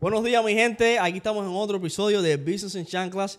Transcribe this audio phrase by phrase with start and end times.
[0.00, 0.98] Buenos días, mi gente.
[0.98, 3.38] Aquí estamos en otro episodio de Business en Chanclas.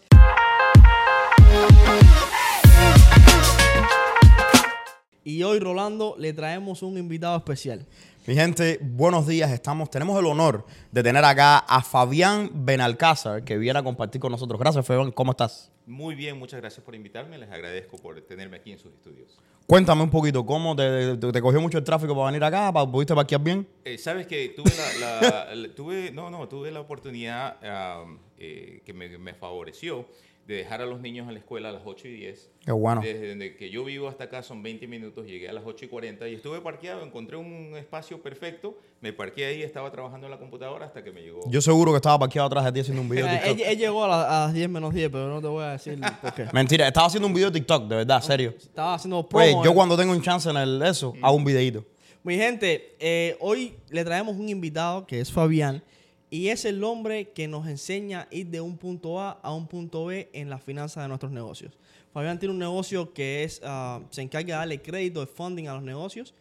[5.24, 7.87] Y hoy, Rolando, le traemos un invitado especial.
[8.27, 9.49] Mi gente, buenos días.
[9.52, 14.31] Estamos, tenemos el honor de tener acá a Fabián Benalcázar, que viene a compartir con
[14.31, 14.59] nosotros.
[14.59, 15.11] Gracias, Fabián.
[15.11, 15.71] ¿Cómo estás?
[15.87, 17.39] Muy bien, muchas gracias por invitarme.
[17.39, 19.39] Les agradezco por tenerme aquí en sus estudios.
[19.65, 22.71] Cuéntame un poquito, ¿cómo te, te- te cogió mucho el tráfico para venir acá?
[22.71, 23.68] ¿Pa- ¿Pudiste parquear bien?
[23.86, 27.57] Eh, Sabes que tuve la, la- tuve, no, no, tuve la oportunidad
[28.38, 30.05] eh, que me, me favoreció
[30.51, 32.50] de dejar a los niños en la escuela a las 8 y 10.
[32.66, 33.02] Qué bueno.
[33.02, 35.88] Desde donde que yo vivo hasta acá son 20 minutos, llegué a las 8 y
[35.88, 40.38] 40 y estuve parqueado, encontré un espacio perfecto, me parqué ahí, estaba trabajando en la
[40.40, 41.41] computadora hasta que me llegó.
[41.50, 43.68] Yo seguro que estaba parqueado atrás de ti haciendo un video de Eh, él, TikTok.
[43.72, 46.00] él llegó a, la- a las 10 menos 10, pero no te voy a decir
[46.22, 46.46] por qué.
[46.54, 48.54] Mentira, estaba haciendo un video de TikTok, de verdad, serio.
[48.58, 49.44] Estaba haciendo promo.
[49.46, 49.74] Oye, yo eh.
[49.74, 51.86] cuando tengo un chance en el eso, hago un videito.
[52.24, 55.82] Mi gente, eh, hoy le traemos un invitado que es Fabián
[56.31, 59.67] y es el hombre que nos enseña a ir de un punto A a un
[59.67, 61.77] punto B en las finanzas de nuestros negocios.
[62.13, 65.73] Fabián tiene un negocio que es, ah, se encarga de darle crédito, de funding a
[65.75, 66.33] los negocios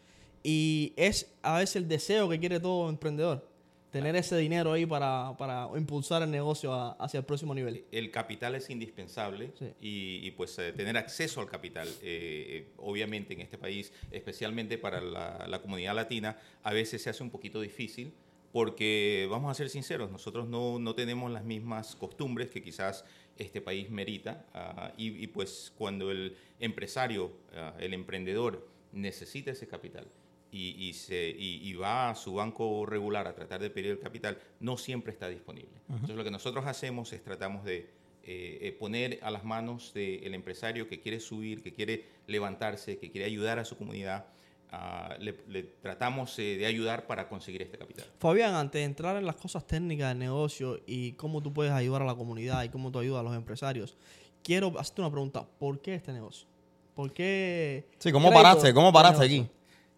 [0.43, 3.47] y es a veces el deseo que quiere todo emprendedor,
[3.91, 7.85] tener ese dinero ahí para, para impulsar el negocio a- hacia el próximo nivel.
[7.91, 9.67] El capital es indispensable Sí.
[9.81, 14.79] y, y, pues eh, tener acceso al capital, eh, eh, obviamente en este país, especialmente
[14.79, 18.13] para la, la comunidad latina, a veces se hace un poquito difícil
[18.53, 23.05] porque, vamos a ser sinceros, nosotros no, no tenemos las mismas costumbres que quizás
[23.39, 29.69] este país merita ah, y, y, pues cuando el empresario, ah, el emprendedor necesita ese
[29.69, 30.07] capital
[30.53, 34.01] y, y se, y, y va a su banco regular a tratar de pedir el
[34.01, 35.81] capital, no siempre está disponible.
[35.89, 37.89] Entonces lo que nosotros hacemos es tratamos de
[38.23, 43.11] eh, eh, poner a las manos del empresario que quiere subir, que quiere levantarse, que
[43.11, 44.27] quiere ayudar a su comunidad,
[44.73, 48.07] ah, le, le tratamos eh, de ayudar para conseguir este capital.
[48.19, 52.03] Fabián, antes de entrar en las cosas técnicas del negocio y cómo tú puedes ayudar
[52.03, 53.97] a la comunidad y cómo tú ayudas a los empresarios,
[54.43, 55.47] quiero hacerte una pregunta.
[55.59, 56.47] ¿Por qué este negocio?
[56.95, 57.87] ¿Por qué?
[57.99, 58.75] Sí, ¿cómo paraste?
[58.75, 59.47] ¿Cómo paraste aquí?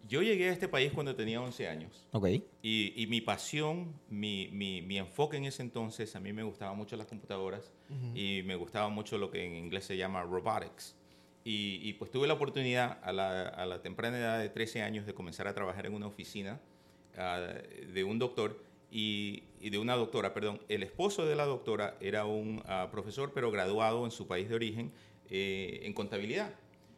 [0.07, 2.07] Yo llegué a este país cuando tenía 11 años.
[2.11, 2.27] Ok.
[2.61, 6.77] Y, y mi pasión, mi, mi, mi enfoque en ese entonces, a mí me gustaban
[6.77, 7.71] mucho las computadoras
[8.13, 10.95] y me gustaba mucho lo que en inglés se llama robotics.
[11.45, 15.05] Y, y pues tuve la oportunidad a la, a la temprana edad de 13 años
[15.05, 16.59] de comenzar a trabajar en una oficina
[17.17, 17.39] ah,
[17.93, 20.61] de un doctor y, y de una doctora, perdón.
[20.69, 24.55] El esposo de la doctora era un ah, profesor, pero graduado en su país de
[24.55, 24.91] origen
[25.29, 26.51] eh, en contabilidad.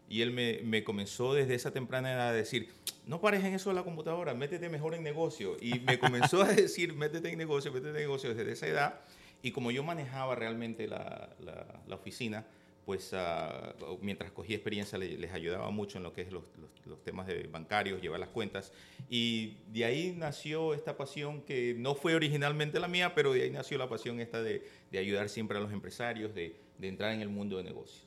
[0.07, 2.69] Y él me, me comenzó desde esa temprana edad a decir,
[3.07, 5.57] no pares en eso de la computadora, métete mejor en negocio.
[5.59, 8.99] Y me comenzó a decir, métete en negocio, métete en negocio desde esa edad.
[9.41, 12.45] Y como yo manejaba realmente la, la- la oficina,
[12.85, 16.69] pues ah, mientras cogía experiencia le- les ayudaba mucho en lo que es los, los-
[16.85, 18.71] los temas de bancarios, llevar las cuentas.
[19.09, 23.49] Y de ahí nació esta pasión que no fue originalmente la mía, pero de ahí
[23.49, 27.21] nació la pasión esta de, de ayudar siempre a los empresarios, de, de entrar en
[27.21, 28.03] el mundo de negocios.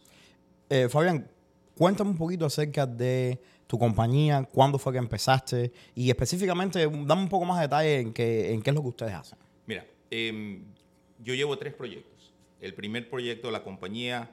[0.70, 1.28] Eh, Fabián,
[1.74, 7.28] cuéntame un poquito acerca de tu compañía, cuándo fue que empezaste y específicamente dame un
[7.28, 9.38] poco más de detalle en qué, en qué es lo que ustedes hacen.
[9.66, 10.62] Mira, em,
[11.22, 12.32] yo llevo tres proyectos.
[12.60, 14.30] El primer proyecto, la compañía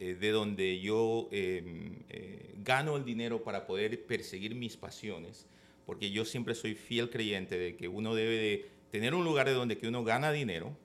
[0.00, 5.46] eh, de donde yo em, eh, gano el dinero para poder perseguir mis pasiones,
[5.86, 9.54] porque yo siempre soy fiel creyente de que uno debe de tener un lugar de
[9.54, 10.76] donde que uno gana dinero,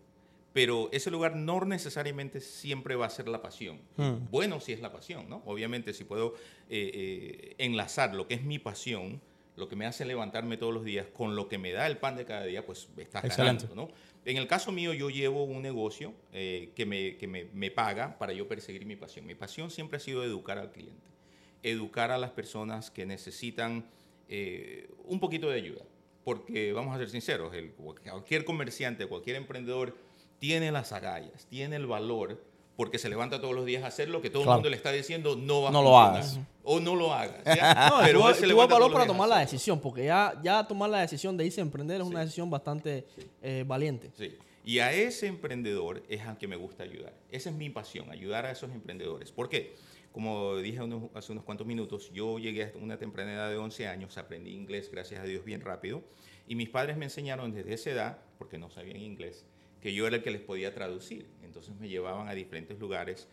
[0.53, 3.79] pero ese lugar no necesariamente siempre va a ser la pasión.
[3.97, 4.29] Hmm.
[4.29, 5.41] Bueno, si es la pasión, ¿no?
[5.45, 6.35] Obviamente, si puedo
[6.69, 9.19] eh, enlazar lo que es mi pasión,
[9.55, 12.15] lo que me hace levantarme todos los días, con lo que me da el pan
[12.15, 13.65] de cada día, pues estás Excelente.
[13.67, 13.95] ganando, ¿no?
[14.25, 18.17] En el caso mío, yo llevo un negocio eh, que, me, que me, me paga
[18.17, 19.25] para yo perseguir mi pasión.
[19.25, 21.05] Mi pasión siempre ha sido educar al cliente,
[21.61, 23.85] educar a las personas que necesitan
[24.29, 25.83] eh, un poquito de ayuda.
[26.23, 29.97] Porque vamos a ser sinceros, el- cualquier comerciante, cualquier emprendedor
[30.39, 32.41] tiene las agallas, tiene el valor,
[32.75, 34.57] porque se levanta todos los días a hacer lo que todo el Claro.
[34.59, 36.15] mundo le está diciendo no va a No lo funcionar.
[36.15, 36.39] hagas.
[36.63, 37.43] O no lo hagas.
[37.45, 37.89] ¿ya?
[37.91, 40.89] No, Pero él se levanta valor para a tomar la decisión, porque ya, ya tomar
[40.89, 43.05] la decisión de irse a emprender es una decisión bastante
[43.41, 44.11] eh, valiente.
[44.17, 44.35] Sí.
[44.65, 47.13] Y a ese emprendedor es al que me gusta ayudar.
[47.29, 49.31] Esa es mi pasión, ayudar a esos emprendedores.
[49.31, 49.75] ¿Por qué?
[50.13, 53.87] Como dije unos- hace unos cuantos minutos, yo llegué a una temprana edad de 11
[53.87, 56.01] años, aprendí inglés, gracias a Dios, bien rápido.
[56.47, 59.45] Y mis padres me enseñaron desde esa edad, porque no sabían inglés,
[59.83, 61.27] que yo era el que les podía traducir.
[61.43, 63.27] Entonces me llevaban a diferentes lugares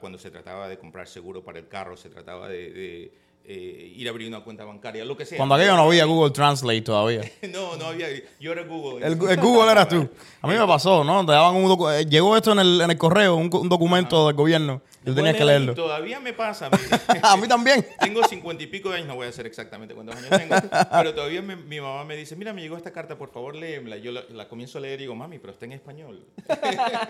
[0.00, 3.12] cuando se trataba de comprar seguro para el carro, se trataba de,
[3.46, 5.36] eh, ir a abrir una cuenta bancaria, lo que sea.
[5.36, 7.20] Cuando aquello no había Google Translate todavía.
[7.52, 8.06] No, no había.
[8.40, 9.06] Yo era Google.
[9.06, 10.08] El, el Google eras tú.
[10.40, 11.24] A mí me pasó, ¿no?
[11.26, 14.26] Te daban un docu- eh, llegó esto en el, en el correo, un, un documento
[14.26, 14.80] del gobierno.
[15.04, 15.60] Yo tenía que leer?
[15.60, 15.74] leerlo.
[15.74, 16.70] Todavía me pasa.
[17.22, 17.86] a mí también.
[18.00, 20.54] tengo cincuenta y pico de años, no voy a decir exactamente cuántos años tengo,
[20.90, 23.98] pero todavía me- mi mamá me dice, mira, me llegó esta carta, por favor, léemela.
[23.98, 26.24] Yo la, la comienzo a leer y digo, mami, pero está en español.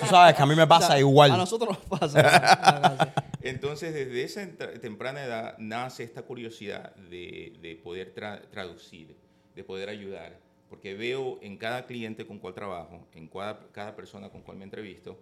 [0.00, 1.30] Tú sabes que a mí me pasa O sea, igual.
[1.32, 2.22] A nosotros nos pasa.
[2.22, 3.12] casa.
[3.42, 4.46] Entonces, desde esa
[4.80, 9.16] temprana edad nace esta curiosidad de, de poder tra- traducir,
[9.54, 10.38] de poder ayudar,
[10.68, 14.64] porque veo en cada cliente con cual trabajo, en cada, cada persona con cual me
[14.64, 15.18] entrevisto,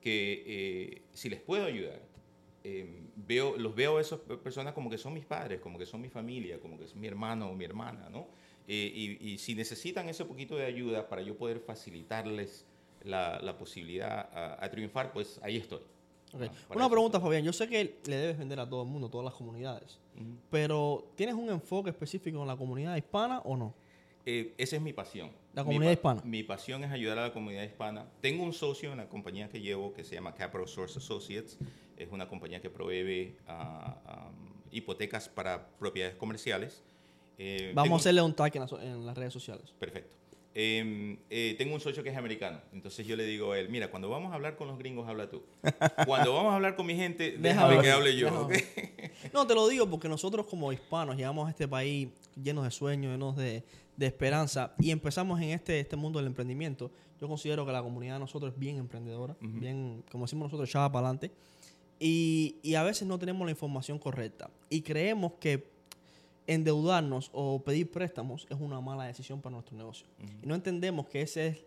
[0.00, 2.00] que eh, si les puedo ayudar,
[2.64, 2.86] eh,
[3.16, 6.00] veo, los veo a esas pe- personas como que son mis padres, como que son
[6.00, 8.28] mi familia, como que es mi hermano o mi hermana, ¿no?
[8.66, 12.66] Eh, y, si necesitan ese poquito de ayuda para yo poder facilitarles
[13.02, 14.30] la, posibilidad
[14.62, 15.82] a triunfar, pues ahí estoy.
[16.74, 17.44] Una pregunta, Fabián.
[17.44, 19.98] Yo sé que le debes vender a todo el mundo, todas las comunidades.
[20.50, 23.74] Pero, ¿tienes un enfoque específico en la comunidad hispana o no?
[24.26, 25.30] Eh, esa es mi pasión.
[25.52, 26.22] La Mi comunidad pa- hispana.
[26.24, 28.06] Mi pasión es ayudar a la comunidad hispana.
[28.20, 31.58] Tengo un socio en la compañía que llevo que se llama Capital Source Associates.
[31.96, 34.30] Es una compañía que provee ah,
[34.70, 36.82] hipotecas para propiedades comerciales.
[37.38, 39.74] Eh, Vamos tengo a hacerle un tag en, las- en las redes sociales.
[39.78, 40.16] Perfecto.
[40.56, 43.90] Eh, eh, tengo un socio que es americano, entonces yo le digo a él, mira,
[43.90, 45.42] cuando vamos a hablar con los gringos, habla tú.
[46.06, 48.48] Cuando vamos a hablar con mi gente, déjame Déjame que hable yo.
[49.32, 52.08] No, te lo digo porque nosotros como hispanos llegamos a este país
[52.40, 53.64] llenos de sueños, llenos de,
[53.96, 56.90] de esperanza y empezamos en este, este mundo del emprendimiento.
[57.20, 60.92] Yo considero que la comunidad de nosotros es bien emprendedora, bien, como decimos nosotros, echada
[60.92, 61.32] para adelante.
[61.98, 64.50] Y, y a veces no tenemos la información correcta.
[64.68, 65.73] Y creemos que
[66.46, 70.06] endeudarnos o pedir préstamos es una mala decisión para nuestro negocio.
[70.42, 71.64] Y no entendemos que ese es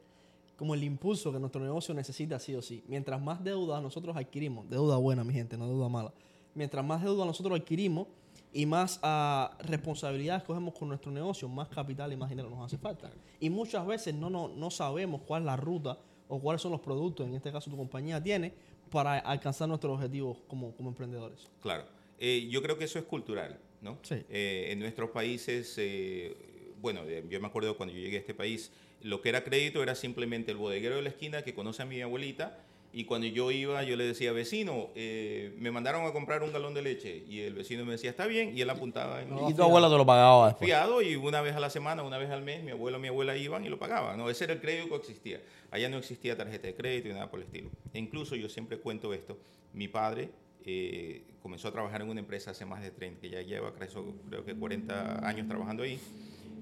[0.57, 2.83] como el impulso que nuestro negocio necesita sí o sí.
[2.87, 6.13] Mientras más deuda nosotros adquirimos, deuda buena, mi gente, no deuda mala.
[6.55, 8.07] Mientras más deuda nosotros adquirimos
[8.53, 12.77] y más ah, responsabilidades cogemos con nuestro negocio, más capital y más dinero nos hace
[12.77, 13.11] falta.
[13.39, 16.81] Y muchas veces no, no, no sabemos cuál es la ruta o cuáles son los
[16.81, 18.53] productos, en este caso tu compañía tiene,
[18.89, 21.47] para alcanzar nuestros objetivos como, como emprendedores.
[21.61, 21.85] Claro.
[22.19, 23.97] Eh, yo creo que eso es cultural, ¿no?
[24.01, 24.23] Sí.
[24.29, 26.35] Eh, en nuestros países, eh,
[26.81, 28.71] bueno, eh, yo me acuerdo cuando yo llegué a este país,
[29.01, 32.01] lo que era crédito era simplemente el bodeguero de la esquina que conoce a mi
[32.01, 32.59] abuelita
[32.93, 36.73] y cuando yo iba yo le decía, vecino, eh, me mandaron a comprar un galón
[36.73, 39.53] de leche y el vecino me decía, está bien, y él apuntaba en No, Y
[39.53, 40.67] tu abuela te lo pagaba después.
[40.67, 43.07] fiado y una vez a la semana, una vez al mes, mi abuelo y mi
[43.09, 44.17] abuela iban y lo pagaban.
[44.17, 44.29] ¿no?
[44.29, 45.41] Ese era el crédito que existía.
[45.69, 47.69] Allá no existía tarjeta de crédito y nada por el estilo.
[47.93, 49.37] E incluso yo siempre cuento esto.
[49.73, 50.29] Mi padre
[50.65, 54.15] eh, comenzó a trabajar en una empresa hace más de 30, que ya lleva creo,
[54.29, 55.99] creo que 40 años trabajando ahí.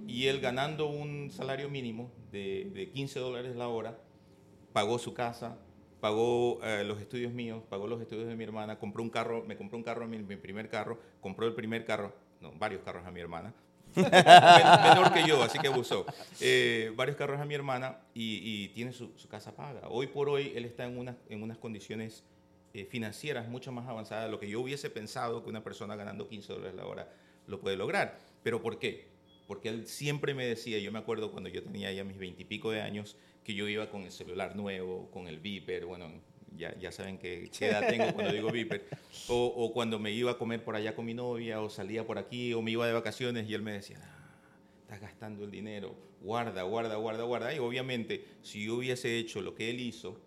[0.07, 3.97] Y él ganando un salario mínimo de, de 15 dólares la hora,
[4.73, 5.57] pagó su casa,
[5.99, 9.57] pagó eh, los estudios míos, pagó los estudios de mi hermana, compró un carro, me
[9.57, 13.11] compró un carro, mi, mi primer carro, compró el primer carro, no, varios carros a
[13.11, 13.53] mi hermana,
[13.95, 16.05] Men- menor que yo, así que abusó.
[16.41, 19.87] Eh, varios carros a mi hermana y, y tiene su, su casa paga.
[19.87, 22.23] Hoy por hoy él está en, unas en unas condiciones
[22.75, 26.27] eh, financieras mucho más avanzadas de lo que yo hubiese pensado que una persona ganando
[26.27, 27.09] 15 dólares la hora
[27.47, 28.19] lo puede lograr.
[28.43, 29.07] ¿Pero por qué?
[29.47, 32.81] Porque él siempre me decía, yo me acuerdo cuando yo tenía ya mis veintipico de
[32.81, 36.11] años, que yo iba con el celular nuevo, con el beeper, bueno,
[36.57, 38.85] ya, ya saben que, qué edad tengo cuando digo beeper,
[39.29, 42.17] o, o cuando me iba a comer por allá con mi novia, o salía por
[42.17, 44.35] aquí, o me iba de vacaciones, y él me decía, "Ah,
[44.81, 47.53] estás gastando el dinero, guarda, guarda, guarda, guarda.
[47.53, 50.19] Y obviamente, si yo hubiese hecho lo que él hizo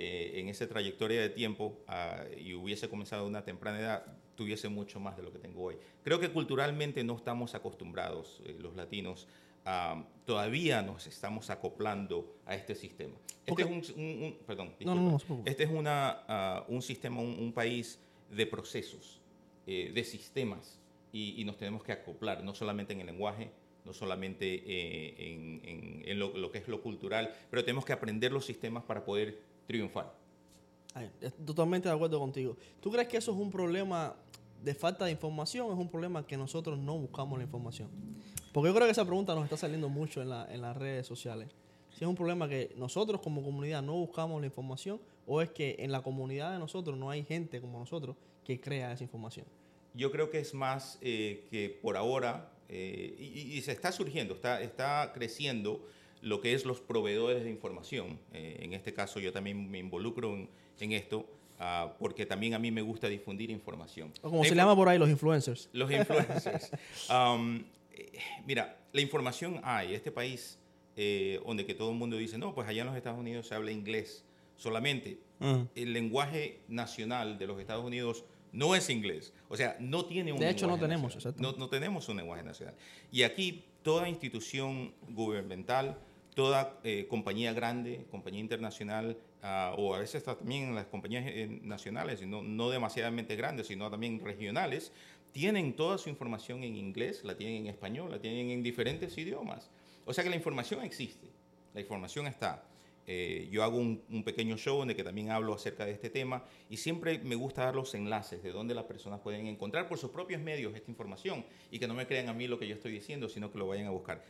[0.00, 4.06] eh, en esa trayectoria de tiempo ah, y hubiese comenzado a una temprana edad,
[4.36, 5.76] tuviese mucho más de lo que tengo hoy.
[6.04, 9.26] Creo que culturalmente no estamos acostumbrados, eh, los latinos,
[9.64, 13.16] a- todavía nos estamos acoplando a este sistema.
[13.44, 13.70] Este Ok.
[13.70, 15.42] es un, un- un- perdón, No, no, no.
[15.44, 17.98] Este es una, ah, un sistema, un, un país
[18.30, 19.20] de procesos,
[19.66, 20.78] eh, de sistemas,
[21.12, 23.50] y, y nos tenemos que acoplar, no solamente en el lenguaje,
[23.84, 27.92] no solamente eh, en, en- en lo, lo que es lo cultural, pero tenemos que
[27.94, 29.38] aprender los sistemas para poder
[29.72, 30.12] triunfar.
[30.94, 32.56] Ay, estoy totalmente de acuerdo contigo.
[32.80, 34.16] ¿Tú crees que eso es un problema
[34.64, 37.88] de falta de información o es un problema que nosotros no buscamos la información?
[38.52, 41.06] Porque yo creo que esa pregunta nos está saliendo mucho en, la- en las redes
[41.06, 41.48] sociales.
[41.90, 45.76] Si es un problema que nosotros como comunidad no buscamos la información o es que
[45.78, 49.46] en la comunidad de nosotros no hay gente como nosotros que crea esa información.
[49.94, 53.92] Yo creo que es más eh, que por ahora, eh, y, y- y se está
[53.92, 55.84] surgiendo, está, está creciendo
[56.22, 58.18] lo que es los proveedores de información.
[58.32, 60.48] Eh, en este caso yo también me involucro en,
[60.80, 61.26] en esto
[61.58, 64.12] ah, porque también a mí me gusta difundir información.
[64.22, 65.68] O como La se llama por ahí los influencers.
[65.72, 66.70] Los influencers.
[67.10, 68.12] Um, eh,
[68.46, 69.94] mira, la información hay.
[69.94, 70.58] Este país
[70.96, 73.54] eh, donde que todo el mundo dice, no, pues allá en los Estados Unidos se
[73.54, 74.24] habla inglés
[74.56, 75.20] solamente.
[75.38, 75.62] Mm.
[75.74, 79.32] El lenguaje nacional de los Estados Unidos no es inglés.
[79.48, 81.28] O sea, no tiene un De hecho, no lenguaje tenemos, nacional.
[81.30, 81.58] exactamente.
[81.58, 82.74] No, no tenemos un lenguaje nacional.
[83.12, 85.98] Y aquí toda institución gubernamental,
[86.38, 91.48] toda eh, compañía grande, compañía internacional, ah, o a veces también en las compañías eh,
[91.64, 94.92] nacionales, no, no demasiadamente grandes, sino también regionales,
[95.32, 99.68] tienen toda su información en inglés, la tienen en español, la tienen en diferentes idiomas.
[100.04, 101.26] O sea que la información existe,
[101.74, 102.62] la información está.
[103.08, 106.76] Eh, yo hago un, pequeño show el que también hablo acerca de este tema y
[106.76, 110.40] siempre me gusta dar los enlaces de dónde las personas pueden encontrar por sus propios
[110.40, 113.28] medios esta información y que no me crean a mí lo que yo estoy diciendo,
[113.28, 114.22] sino que lo vayan a buscar.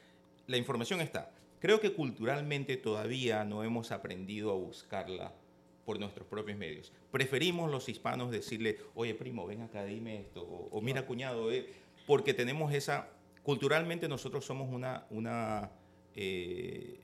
[0.46, 1.30] La información está.
[1.60, 5.34] Creo que culturalmente todavía no hemos aprendido a buscarla
[5.84, 6.92] por nuestros propios medios.
[7.10, 11.66] Preferimos los hispanos decirle, oye primo, ven acá, dime esto, o, o mira cuñado, eh",
[12.06, 13.08] porque tenemos esa,
[13.42, 15.70] culturalmente nosotros somos una, una
[16.14, 17.00] eh,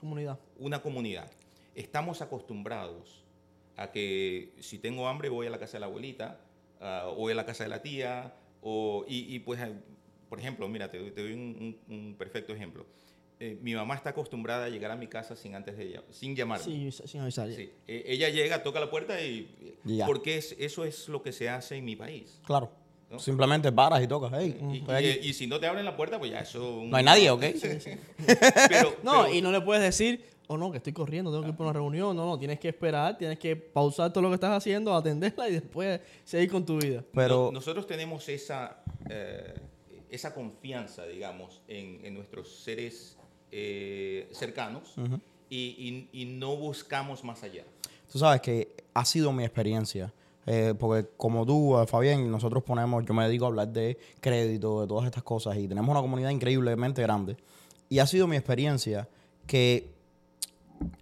[0.00, 0.40] comunidad.
[0.58, 1.30] Una comunidad.
[1.74, 3.24] Estamos acostumbrados
[3.76, 6.40] a que si tengo hambre voy a la casa de la abuelita,
[6.80, 9.60] uh, o voy a la casa de la tía, o, y, y pues,
[10.28, 12.86] por ejemplo, mira, te, te doy un, un, un perfecto ejemplo
[13.44, 16.64] eh, mi mamá está acostumbrada a llegar a mi casa sin antes de sin llamarme.
[16.64, 17.52] Sí, sin avisar.
[17.52, 17.70] Sí.
[17.86, 19.76] Eh, ella llega, toca la puerta y...
[19.84, 20.06] Ya.
[20.06, 22.40] Porque es, eso es lo que se hace en mi país.
[22.46, 22.70] Claro.
[23.10, 23.18] ¿no?
[23.18, 24.32] Simplemente paras y tocas.
[24.34, 26.84] Hey, y, y, y, si no te abren la puerta, pues ya eso...
[26.86, 27.42] No hay nadie, ¿ok?
[27.54, 27.90] Sí, sí.
[28.70, 31.50] pero, no, pero, y no le puedes decir, oh no, que estoy corriendo, tengo que
[31.50, 32.16] ir por una reunión.
[32.16, 35.52] No, no, tienes que esperar, tienes que pausar todo lo que estás haciendo, atenderla y
[35.52, 37.04] después seguir con tu vida.
[37.12, 39.54] Pero no, nosotros tenemos esa, eh,
[40.08, 43.18] esa confianza, digamos, en, en nuestros seres
[43.56, 45.20] eh, cercanos uh -huh.
[45.48, 47.64] y, y, y, no buscamos más allá.
[48.10, 50.12] Tú sabes que ha sido mi experiencia.
[50.46, 54.82] Eh, porque como tú, eh, Fabián, nosotros ponemos, yo me dedico a hablar de crédito,
[54.82, 57.36] de todas estas cosas, y tenemos una comunidad increíblemente grande.
[57.88, 59.08] Y ha sido mi experiencia
[59.46, 59.88] que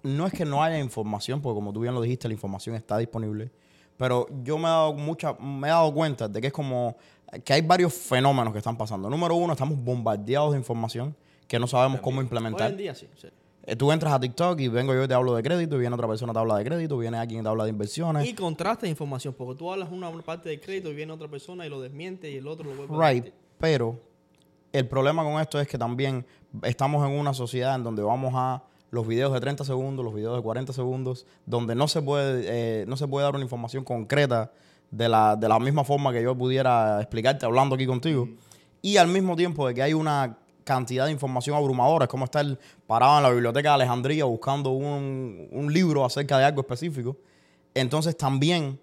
[0.02, 2.98] no es que no haya información, porque como tú bien lo dijiste, la información está
[2.98, 3.50] disponible,
[3.96, 6.96] pero yo me he dado mucha, me he dado cuenta de que es como
[7.44, 9.08] que hay varios fenómenos que están pasando.
[9.08, 11.16] Número uno, estamos bombardeados de información
[11.52, 12.02] que no sabemos También.
[12.02, 12.68] cómo implementar.
[12.68, 13.28] Hoy en día sí, sí.
[13.64, 15.94] Eh, tú entras a TikTok y vengo yo y te hablo de crédito, y viene
[15.94, 18.26] otra persona te habla de crédito, viene alguien y te habla de inversiones.
[18.26, 21.66] Y contrastes de información, porque tú hablas una parte de crédito y viene otra persona
[21.66, 23.24] y lo desmiente y el otro lo vuelve right.
[23.24, 24.00] a Right, pero
[24.72, 26.24] el problema con esto es que también
[26.62, 30.34] estamos en una sociedad en donde vamos a los videos de 30 segundos, los videos
[30.34, 34.52] de 40 segundos, donde no se puede, eh, no se puede dar una información concreta
[34.90, 38.26] de la, de la misma forma que yo pudiera explicarte hablando aquí contigo.
[38.80, 42.04] Y al mismo tiempo de que hay una cantidad de información abrumadora.
[42.04, 42.46] Es como estar
[42.86, 47.16] parado en la biblioteca de Alejandría buscando un, un, libro acerca de algo específico.
[47.74, 48.78] Entonces también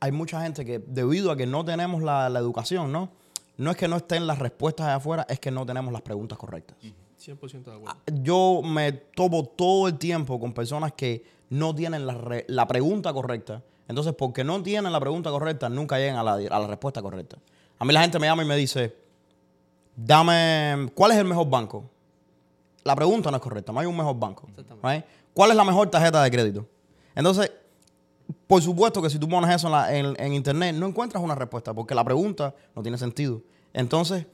[0.00, 3.10] hay mucha gente que debido a que no tenemos la, la educación, ¿no?
[3.56, 6.36] No es que no estén las respuestas de afuera, es que no tenemos las preguntas
[6.38, 6.76] correctas.
[7.24, 7.96] 100% de acuerdo.
[8.22, 13.12] Yo me topo todo el tiempo con personas que no tienen la, re, la pregunta
[13.12, 13.62] correcta.
[13.86, 17.38] Entonces, porque no tienen la pregunta correcta, nunca llegan a la, a la respuesta correcta.
[17.78, 18.94] A mí la gente me llama y me dice,
[19.96, 21.90] dame, ¿cuál es el mejor banco?
[22.82, 24.46] La pregunta no es correcta, no hay un mejor banco.
[24.82, 25.04] Right?
[25.32, 26.66] ¿Cuál es la mejor tarjeta de crédito?
[27.14, 27.50] Entonces,
[28.46, 31.34] por supuesto que si tú pones eso en, la, en, en, internet, no encuentras una
[31.34, 33.42] respuesta, porque la pregunta no tiene sentido.
[33.72, 34.26] Entonces,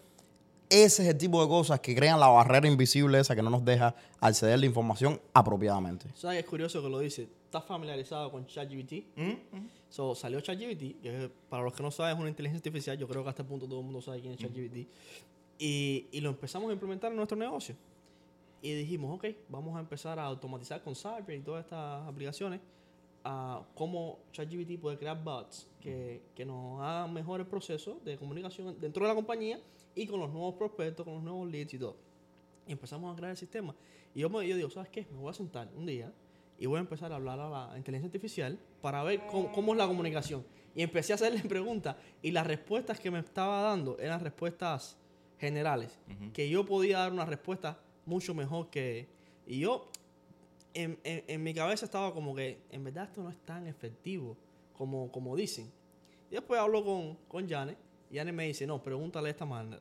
[0.69, 3.65] ese es el tipo de cosas que crean la barrera invisible esa que no nos
[3.65, 6.07] deja acceder a la información apropiadamente.
[6.15, 6.39] ¿Sabes?
[6.39, 7.29] Es curioso que lo dice.
[7.45, 8.93] ¿Estás familiarizado con ChatGPT?
[9.17, 9.69] Mm -hmm.
[9.89, 12.97] so, salió ChatGPT, que para los que no saben es una inteligencia artificial.
[12.97, 14.77] Yo creo que hasta el punto todo el mundo sabe quién es ChatGPT.
[14.77, 14.87] Mm -hmm.
[15.61, 17.77] Y, y, lo empezamos a implementar en nuestro negocio.
[18.63, 22.61] Y dijimos, ok, vamos a empezar a automatizar con Cyber y todas estas aplicaciones
[23.25, 28.79] uh, cómo ChatGPT puede crear bots que, que nos hagan mejor el proceso de comunicación
[28.81, 29.61] dentro de la compañía
[29.95, 31.97] y con los nuevos prospectos, con los nuevos leads y todo.
[32.67, 33.75] Y empezamos a crear el sistema.
[34.15, 35.07] Y yo, me, yo digo, ¿sabes qué?
[35.11, 36.13] Me voy a sentar un día
[36.59, 39.79] y voy a empezar a hablar a la inteligencia artificial para ver cómo, cómo es
[39.79, 40.45] la comunicación.
[40.75, 44.97] Y empecé a hacerle preguntas y las respuestas que me estaba dando eran respuestas
[45.41, 46.33] generales, uh -huh.
[46.33, 49.09] que yo podía dar una respuesta mucho mejor que...
[49.47, 49.89] Y yo,
[50.75, 54.37] en, en, en, mi cabeza estaba como que, en verdad esto no es tan efectivo
[54.75, 55.73] como, como dicen.
[56.31, 57.79] Y después hablo con, con Janet,
[58.11, 59.81] y Janet me dice, no, pregúntale de esta manera.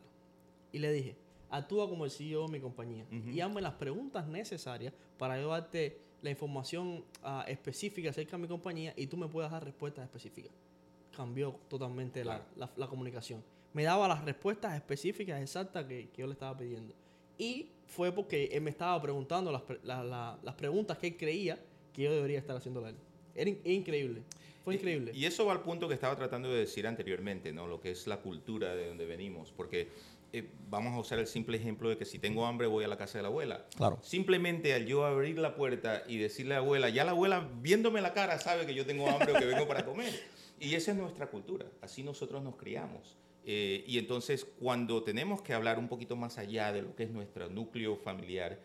[0.71, 1.15] Y le dije,
[1.49, 3.05] actúa como el CEO de mi compañía.
[3.11, 3.33] Uh -huh.
[3.33, 8.47] Y hazme las preguntas necesarias para yo darte la información uh, específica acerca de mi
[8.47, 10.51] compañía y tú me puedas dar respuestas específicas.
[11.15, 12.43] Cambió totalmente claro.
[12.55, 16.57] la, la, la comunicación me daba las respuestas específicas exactas que, que, yo le estaba
[16.57, 16.93] pidiendo.
[17.37, 21.59] Y fue porque él me estaba preguntando las, la, la, las preguntas que él creía
[21.93, 22.95] que yo debería estar haciendo a él.
[23.35, 24.23] Era in, increíble.
[24.63, 25.11] Fue increíble.
[25.13, 27.67] Y, y, eso va al punto que estaba tratando de decir anteriormente, ¿no?
[27.67, 29.51] Lo que es la cultura de donde venimos.
[29.51, 29.87] Porque
[30.31, 32.97] eh, vamos a usar el simple ejemplo de que si tengo hambre voy a la
[32.97, 33.65] casa de la abuela.
[33.75, 33.99] Claro.
[34.03, 37.99] Simplemente al yo abrir la puerta y decirle a la abuela, ya la abuela viéndome
[38.01, 40.13] la cara sabe que yo tengo hambre o que vengo para comer.
[40.61, 41.65] Y esa es nuestra cultura.
[41.81, 43.15] Así nosotros nos criamos.
[43.51, 47.09] Eh, y entonces cuando tenemos que hablar un poquito más allá de lo que es
[47.09, 48.59] nuestro núcleo familiar,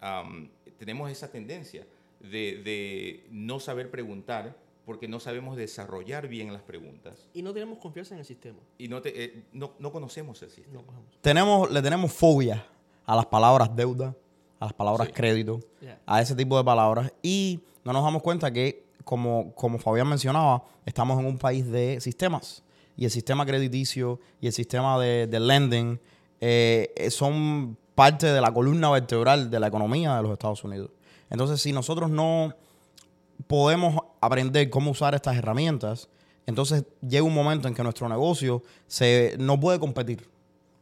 [0.00, 1.84] am, tenemos esa tendencia
[2.20, 7.78] de, de no saber preguntar porque no sabemos desarrollar bien las preguntas Y no tenemos
[7.78, 8.58] confianza en el sistema.
[8.78, 10.82] y no, te- eh, no, no conocemos el sistema.
[10.82, 11.02] No.
[11.20, 12.64] Tenemos, le tenemos fobia
[13.06, 14.14] a las palabras deuda,
[14.60, 15.14] a las palabras Sí.
[15.14, 15.98] crédito, Yeah.
[16.06, 17.12] a ese tipo de palabras.
[17.22, 22.00] Y no nos damos cuenta que, como, como Fabián mencionaba, estamos en un país de
[22.00, 22.62] sistemas.
[22.98, 26.00] Y el sistema crediticio y el sistema de, de lending
[26.40, 30.90] eh, eh, son parte de la columna vertebral de la economía de los Estados Unidos.
[31.30, 32.54] Entonces, si nosotros no
[33.46, 36.08] podemos aprender cómo usar estas herramientas,
[36.44, 40.28] entonces llega un momento en que nuestro negocio se, no puede competir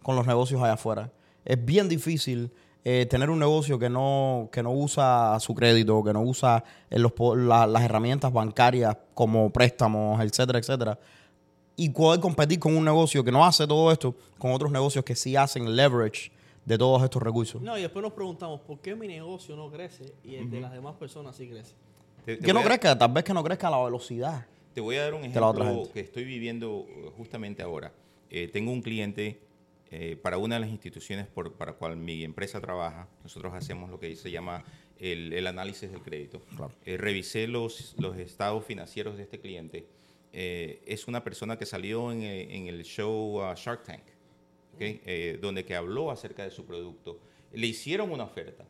[0.03, 1.13] con los negocios allá afuera.
[1.45, 2.51] Es bien difícil
[2.85, 7.83] eh, tener un negocio que no, que no usa su crédito, que no usa las
[7.83, 10.99] herramientas bancarias como préstamos, etcétera, etcétera.
[11.77, 15.15] Y poder competir con un negocio que no hace todo esto con otros negocios que
[15.15, 16.31] sí hacen leverage
[16.65, 17.61] de todos estos recursos.
[17.63, 20.73] No, y después nos preguntamos, ¿por qué mi negocio no crece y el de las
[20.73, 21.75] demás personas sí crece?
[22.25, 24.47] Te- te que no a- crezca, tal vez que no crezca a la velocidad.
[24.75, 27.93] Te voy a dar un ejemplo que estoy viviendo eh, justamente ahora.
[28.31, 29.39] Eh, tengo un cliente
[29.91, 33.07] eh, para una de las instituciones por, para cual mi empresa trabaja.
[33.23, 34.65] Nosotros hacemos lo que se llama
[34.99, 36.41] el, el análisis del crédito.
[36.57, 36.73] Claro.
[36.85, 39.87] Eh, revisé los, los estados financieros de este cliente.
[40.39, 44.03] Eh, es una persona que salió en, en el show uh, Shark Tank.
[44.79, 47.19] Eh, donde que habló acerca de su producto.
[47.55, 48.67] Le hicieron una oferta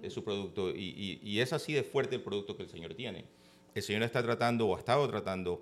[0.00, 2.94] de su producto y, y- y es así de fuerte el producto que el señor
[2.94, 3.24] tiene.
[3.74, 5.60] El señor está tratando o ha estado tratando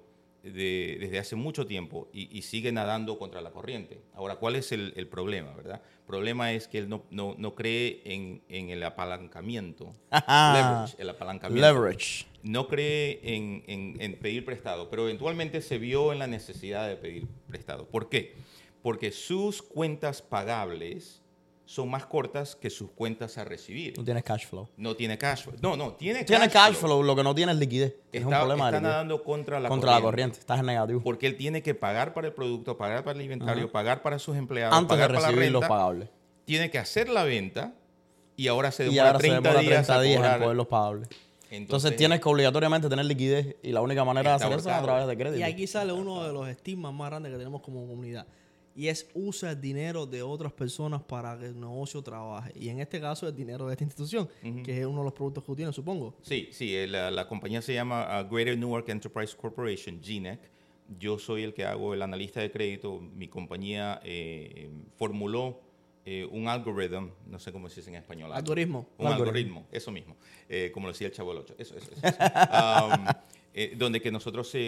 [0.52, 4.00] de- desde hace mucho tiempo y, y sigue nadando contra la corriente.
[4.14, 5.52] Ahora, ¿cuál es el, el problema?
[5.54, 5.82] ¿verdad?
[6.00, 9.92] El problema es que él no, no- no cree en, en el apalancamiento.
[10.10, 12.26] leverage, el apalancamiento Leverage.
[12.42, 16.96] no cree en, en- en pedir prestado, pero eventualmente se vio en la necesidad de
[16.96, 17.86] pedir prestado.
[17.88, 18.34] ¿Por qué?
[18.82, 21.22] Porque sus cuentas pagables
[21.66, 23.98] son más cortas que sus cuentas a recibir.
[23.98, 24.68] No tienes cash flow.
[24.76, 25.56] No tiene cash flow.
[25.60, 27.94] No, no, tiene cash Tienes cash flow, lo que no tienes es liquidez.
[28.12, 30.38] es un problema de está nadando contra la Contra la corriente.
[30.38, 31.00] Estás en negativo.
[31.02, 34.36] Porque él tiene que pagar para el producto, pagar para el inventario, pagar para sus
[34.36, 36.08] empleados, Antes de pagar para la recibir los pagables.
[36.44, 37.74] Tiene que hacer la venta
[38.36, 40.40] y ahora se Y demora ahora se 30 demora días 30 a días en cobrar.
[40.40, 41.08] poder los pagables.
[41.08, 44.74] Entonces, Entonces tienes que obligatoriamente tener liquidez y la única manera de hacer eso es
[44.74, 45.40] a través de crédito.
[45.40, 48.26] Y aquí sale uno de los estigmas más grandes que tenemos como comunidad.
[48.76, 52.52] Y es usa el dinero de otras personas para que el negocio trabaje.
[52.54, 54.28] Y en este caso el dinero de esta institución,
[54.62, 56.14] que es uno de los productos que tiene, supongo.
[56.20, 60.40] Sí, sí, eh, la, la compañía se llama uh, Greater Newark Enterprise Corporation, GNEC.
[60.98, 63.00] Yo soy el que hago el analista de crédito.
[63.00, 65.60] Mi compañía eh, formuló
[66.04, 68.32] eh, un algoritmo, no sé cómo se dice en español.
[68.32, 68.86] Algoritmo.
[68.98, 69.24] Un Algoritmo.
[69.24, 70.16] algoritmo, eso mismo,
[70.48, 71.54] eh, como lo decía el Chavo del Ocho.
[71.58, 72.06] Eso, eso, eso.
[72.06, 72.16] eso.
[72.94, 73.06] Um,
[73.58, 74.58] eh, donde que nosotros eh,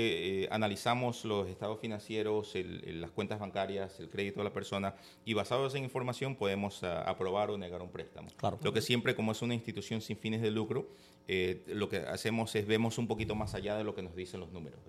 [0.45, 4.95] eh, analizamos los estados financieros, el- el- las cuentas bancarias, el crédito de la persona
[5.27, 8.29] y basados en información podemos ah, aprobar o negar un préstamo.
[8.39, 8.59] Claro.
[8.63, 10.89] Lo que siempre, como es una institución sin fines de lucro,
[11.29, 14.41] eh, lo que hacemos es vemos un poquito más allá de lo que nos dicen
[14.41, 14.81] los números.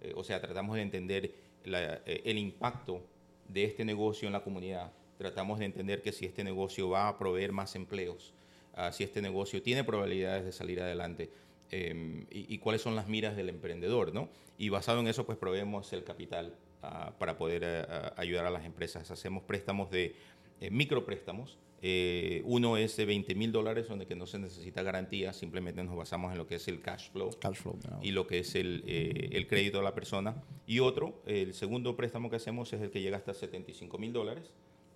[0.00, 1.30] Eh, o sea, tratamos de entender
[1.64, 3.02] la- eh, el impacto
[3.48, 4.90] de este negocio en la comunidad.
[5.18, 8.32] Tratamos de entender que si este negocio va a proveer más empleos,
[8.74, 11.28] ah, si este negocio tiene probabilidades de salir adelante
[11.72, 14.28] eh, y, y cuáles son las miras del emprendedor, ¿no?
[14.58, 18.64] Y basado en eso, pues proveemos el capital ah, para poder ah, ayudar a las
[18.64, 19.10] empresas.
[19.10, 20.14] Hacemos préstamos de
[20.60, 21.58] eh, micropréstamos.
[21.84, 25.96] Eh, uno es de 20 mil dólares, donde que no se necesita garantía, simplemente nos
[25.96, 27.76] basamos en lo que es el cash flow Cash flow.
[27.90, 27.98] ¿no?
[28.00, 30.44] y lo que es el, eh, el crédito de la persona.
[30.64, 34.52] Y otro, el segundo préstamo que hacemos es el que llega hasta 75 mil dólares,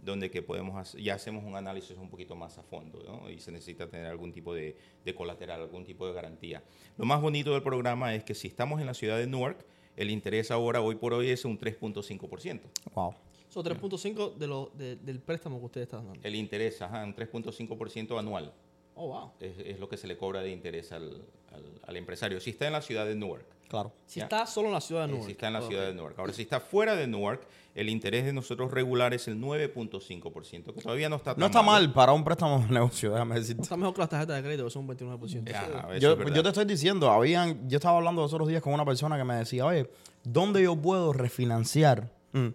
[0.06, 3.28] donde que podemos hacer- ya hacemos un análisis un poquito más a fondo, ¿no?
[3.28, 6.62] y se necesita tener algún tipo de, de colateral, algún tipo de garantía.
[6.96, 9.66] Lo más bonito del programa es que si estamos en la ciudad de Newark,
[9.96, 12.60] el interés ahora, hoy por hoy, es un 3.5%.
[12.94, 13.14] Wow.
[13.48, 16.20] Son 3.5 de lo, de- del préstamo que ustedes están dando.
[16.22, 18.52] El interés, ajá, un 3.5% anual.
[18.96, 19.32] Oh, wow.
[19.40, 22.40] Es, es lo que se le cobra de interés al, al- al empresario.
[22.40, 23.44] Si está en la ciudad de Newark.
[23.68, 23.92] Claro.
[24.06, 24.24] Si Ya.
[24.26, 25.26] está solo en la ciudad de Eh, Newark.
[25.26, 26.18] Si está en la ciudad de Newark.
[26.18, 27.40] Ahora, si está fuera de Newark,
[27.74, 31.62] el interés de nosotros regular es el 9.5%, que todavía no está tan No está
[31.62, 33.62] mal para un préstamo de negocio, déjame decirte.
[33.62, 35.54] Está mejor que las tarjetas de crédito, que son un 29%.
[35.54, 36.34] Ajá, eso Yo, es verdad.
[36.34, 39.24] yo te estoy diciendo, habían, yo estaba hablando los otros días con una persona que
[39.24, 39.90] me decía, oye,
[40.24, 42.46] ¿dónde yo puedo refinanciar mm,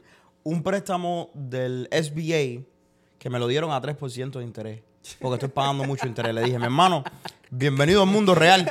[0.44, 2.64] un préstamo del SBA
[3.20, 4.82] que me lo dieron a 3% de interés?
[5.20, 6.34] Porque estoy pagando mucho interés.
[6.34, 7.04] Le dije, mi hermano,
[7.50, 8.70] bienvenido al mundo real.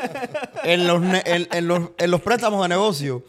[0.65, 3.25] En los, ne- en, en los, en los préstamos de negocio,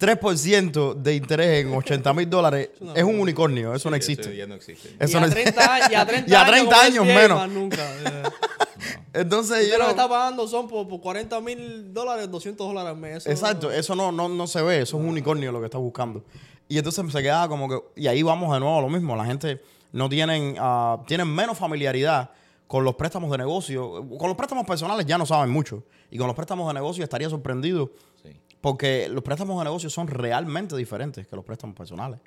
[0.00, 3.74] 3% de interés en 80 mil dólares es un unicornio.
[3.74, 4.34] Eso no existe.
[4.36, 4.94] ya no existe.
[4.98, 6.82] Eso y, no a es- 30, años- y a 30 Y a años, 30 como
[6.82, 7.38] años SBA, menos.
[7.38, 7.76] más nunca.
[8.04, 8.22] eh.
[9.12, 12.66] Entonces, Usted yo lo no- que está pagando son por, por 40 mil dólares, 200
[12.66, 13.16] dólares al mes.
[13.18, 15.78] Eso- Exacto, eso no, no, no se ve, eso es un unicornio lo que está
[15.78, 16.22] buscando.
[16.68, 19.24] Y entonces se queda como que, y ahí vamos de nuevo a lo mismo, la
[19.24, 22.30] gente no tienen, ah, tienen menos familiaridad
[22.66, 25.84] con los préstamos de negocio, con los préstamos personales ya no saben mucho.
[26.10, 27.90] Y con los préstamos de negocio estaría sorprendido
[28.22, 28.30] Sí.
[28.60, 32.18] porque los préstamos de negocio son realmente diferentes que los préstamos personales.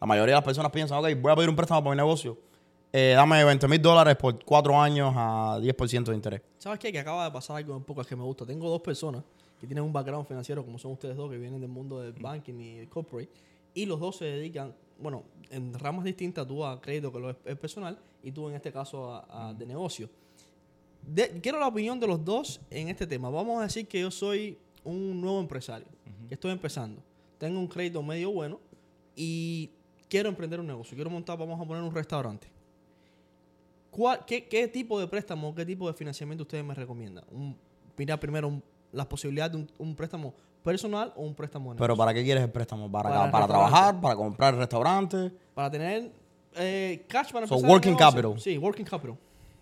[0.00, 2.36] La mayoría de las personas piensan, ok, voy a pedir un préstamo para mi negocio.
[2.92, 6.40] eh, dame 20 mil dólares por cuatro años a 10% de interés.
[6.56, 6.90] ¿Sabes qué?
[6.92, 8.46] Que acaba de pasar algo un poco que me gusta.
[8.46, 9.22] Tengo dos personas
[9.60, 12.54] que tienen un background financiero, como son ustedes dos, que vienen del mundo del banking
[12.54, 13.28] y del corporate,
[13.74, 17.36] y los dos se dedican, bueno, en ramas distintas, tú a crédito, que lo es,
[17.44, 20.08] es personal, y tú en este caso a, a de negocio.
[21.02, 23.30] De- quiero la opinión de los dos en este tema.
[23.30, 25.86] Vamos a decir que yo soy un nuevo empresario,
[26.28, 27.02] que estoy empezando.
[27.38, 28.58] Tengo un crédito medio bueno
[29.14, 29.70] y
[30.08, 30.94] quiero emprender un negocio.
[30.96, 32.48] Quiero montar, vamos a poner un restaurante.
[33.90, 37.24] ¿Cuál- qué, qué tipo de préstamo, qué tipo de financiamiento ustedes me recomiendan?
[37.30, 37.56] Un,
[37.96, 40.34] mira primero un- las posibilidades de un, un préstamo
[40.66, 41.96] personal o un préstamo de Pero.
[41.96, 42.90] ¿para qué quieres el préstamo?
[42.90, 44.00] ¿Para, Para trabajar?
[44.00, 45.30] ¿Para comprar el restaurante?
[45.54, 46.10] Para tener
[46.56, 48.40] eh, cash para So, empezar el working capital.
[48.40, 49.16] Sí, working capital.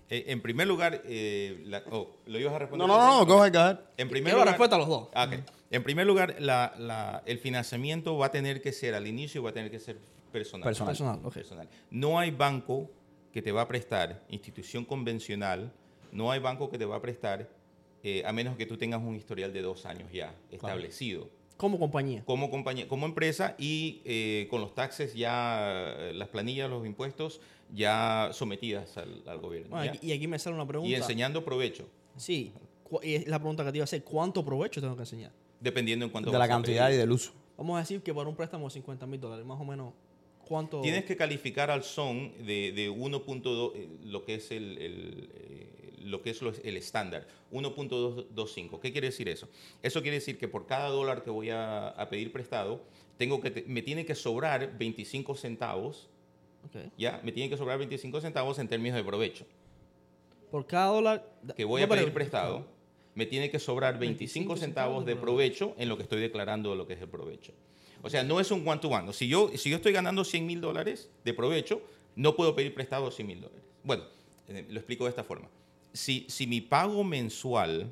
[0.08, 2.86] Eh, en primer lugar, eh, la- oh, ¿lo ibas a responder?
[2.88, 3.78] No, no, no, no, go ahead, go ahead.
[3.96, 5.08] En primer Quiero la lugar, respuesta a los dos.
[5.14, 5.50] Ah, ok.
[5.70, 9.50] En primer lugar, la- la- el financiamiento va a tener que ser, al inicio va
[9.50, 9.98] a tener que ser
[10.32, 10.64] personal.
[10.64, 10.90] Personal.
[10.92, 11.32] Personal, ok.
[11.34, 11.68] Personal.
[11.90, 12.90] No hay banco
[13.32, 15.70] que te va a prestar, institución convencional,
[16.12, 17.48] no hay banco que te va a prestar,
[18.04, 21.28] eh, a menos que tú tengas un historial de dos años ya establecido.
[21.56, 22.22] Como compañía.
[22.24, 27.40] Como compañía, como empresa y eh, con los taxes ya, las planillas, los impuestos
[27.72, 29.76] ya sometidas al, al gobierno.
[30.00, 30.90] Y aquí me sale una pregunta.
[30.90, 32.52] Y enseñando provecho, Sí.
[33.02, 34.04] Y es la pregunta que te iba a hacer.
[34.04, 35.32] ¿Cuánto provecho tengo que enseñar?
[35.64, 37.32] dependiendo en cuánto De la cantidad y del uso.
[37.56, 39.94] Vamos a decir que para un préstamo de 50 mil dólares, más o menos,
[40.46, 40.80] ¿cuánto?
[40.82, 45.83] Tienes que calificar al son de, de 1.2, eh, lo que es el, el, eh,
[46.04, 48.80] lo que es lo- el estándar, 1.225.
[48.80, 49.48] ¿Qué quiere decir eso?
[49.82, 52.82] Eso quiere decir que por cada dólar que voy a, a pedir prestado,
[53.18, 56.08] tengo que te- me tiene que sobrar 25 centavos,
[56.66, 56.92] Ok.
[56.96, 57.20] ¿ya?
[57.24, 59.44] Me tiene que sobrar 25 centavos en términos de provecho.
[60.50, 61.26] Por cada dólar...
[61.56, 62.66] Que voy No, a pedir pero- prestado,
[63.14, 66.76] me tiene que sobrar 25, 25 centavos de provecho en lo que estoy declarando de
[66.76, 67.52] lo que es el provecho.
[68.02, 69.12] O sea, no es un one to one.
[69.12, 71.80] Si yo, si yo estoy ganando 100 mil dólares de provecho,
[72.16, 73.62] no puedo pedir prestado 100 mil dólares.
[73.82, 74.04] Bueno,
[74.48, 75.48] eh, lo explico de esta forma.
[75.94, 77.90] Si, si mi pago mensual,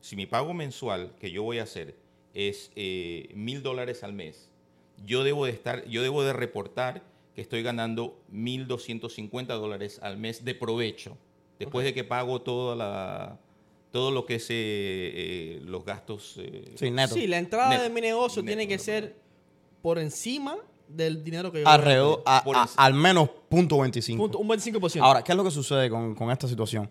[0.00, 1.96] si mi pago mensual que yo voy a hacer
[2.34, 2.70] es
[3.34, 4.48] mil dólares al mes,
[5.04, 7.02] yo debo de estar, yo debo de reportar
[7.34, 11.16] que estoy ganando 1.250 dólares al mes de provecho,
[11.58, 13.38] después de que pago toda la,
[13.90, 16.36] todo lo que es eh, eh, los gastos.
[16.38, 17.14] eh, Sí, neto.
[17.14, 17.82] Sí, la entrada Neto.
[17.84, 18.84] de mi negocio Neto, tiene que neto.
[18.84, 19.16] ser
[19.82, 20.56] por encima
[20.96, 21.64] del dinero que yo...
[21.64, 24.22] voy a Alrededor, a- al menos punto 25.
[24.22, 25.00] Punto- un 25%.
[25.02, 26.88] Ahora, ¿qué es lo que sucede con, con esta situación?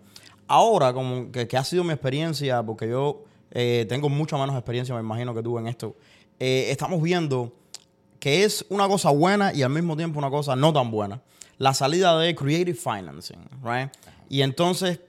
[0.48, 4.96] Ahora, como que, que ha sido mi experiencia, porque yo eh, tengo mucha menos experiencia,
[4.96, 5.96] me imagino que tú en esto,
[6.40, 7.54] eh, estamos viendo
[8.20, 11.22] que es una cosa buena y al mismo tiempo una cosa no tan buena.
[11.58, 13.90] La salida de Creative Financing, right?
[14.30, 15.00] Y entonces,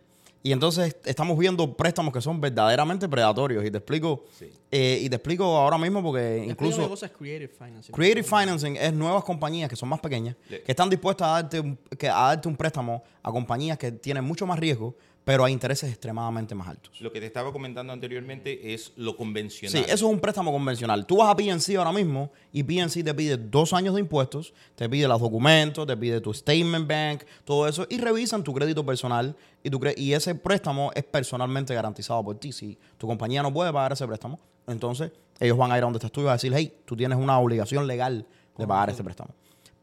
[0.42, 3.64] y entonces estamos viendo préstamos que son verdaderamente predatorios.
[3.64, 4.50] Y te explico, Sí.
[4.70, 6.78] eh, y te explico ahora mismo porque Explícame incluso...
[6.78, 7.92] una cosa es Creative Financing.
[7.92, 11.76] Creative Financing es nuevas compañías que son más pequeñas, que están dispuestas a darte, un,
[11.98, 15.90] que, a darte un préstamo a compañías que tienen mucho más riesgo, pero a intereses
[15.90, 17.00] extremadamente más altos.
[17.00, 19.84] Lo que te estaba comentando anteriormente es lo Sí, convencional.
[19.84, 21.06] eso es un préstamo convencional.
[21.06, 24.88] Tú vas a PNC ahora mismo y PNC te pide dos años de impuestos, te
[24.88, 29.36] pide los documentos, te pide tu statement bank, todo eso, y revisan tu crédito personal
[29.62, 32.50] y, tu cre- y ese préstamo es personalmente garantizado por ti.
[32.52, 35.98] Si tu compañía no puede pagar ese préstamo, entonces ellos van a ir a donde
[35.98, 39.04] estás tú y van a decir, hey, tú tienes una obligación legal de pagar ese
[39.04, 39.30] préstamo.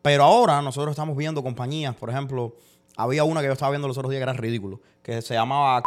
[0.01, 2.55] Pero ahora nosotros estamos viendo compañías, por ejemplo,
[2.97, 5.83] había una que yo estaba viendo los otros días que era ridículo, que se llamaba...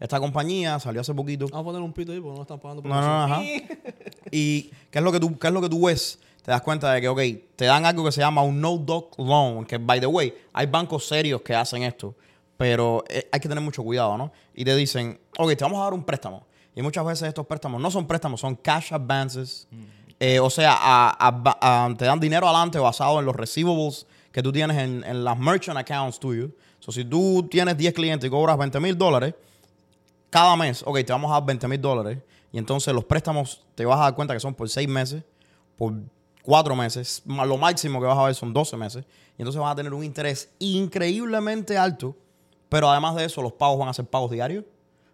[0.00, 1.46] Esta compañía salió hace poquito.
[1.46, 3.42] Vamos a poner un pito ahí porque no están pagando por No, no, no, ajá.
[4.32, 6.18] ¿Y qué es lo que tú, qué es lo que tú ves?
[6.44, 7.20] Te das cuenta de que, ok,
[7.54, 11.06] te dan algo que se llama un no-doc loan, que, by the way, hay bancos
[11.06, 12.16] serios que hacen esto,
[12.56, 14.32] pero eh, hay que tener mucho cuidado, ¿no?
[14.56, 16.44] Y te dicen, ok, te vamos a dar un préstamo.
[16.74, 19.68] Y muchas veces estos préstamos no son préstamos, son cash advances.
[20.18, 24.42] Eh, o sea, a- a- a- te dan dinero adelante basado en los receivables que
[24.42, 26.50] tú tienes en, en las merchant accounts tuyos.
[26.80, 29.34] So, si tú tienes 10 clientes y cobras 20 mil dólares,
[30.30, 32.18] cada mes, ok, te vamos a dar 20 mil dólares.
[32.50, 35.22] Y entonces los préstamos te vas a dar cuenta que son por 6 meses,
[35.76, 35.92] por
[36.42, 37.22] 4 meses.
[37.26, 39.04] Lo máximo que vas a ver son 12 meses.
[39.38, 42.16] Y entonces vas a tener un interés increíblemente alto.
[42.68, 44.64] Pero además de eso, los pagos van a ser pagos diarios,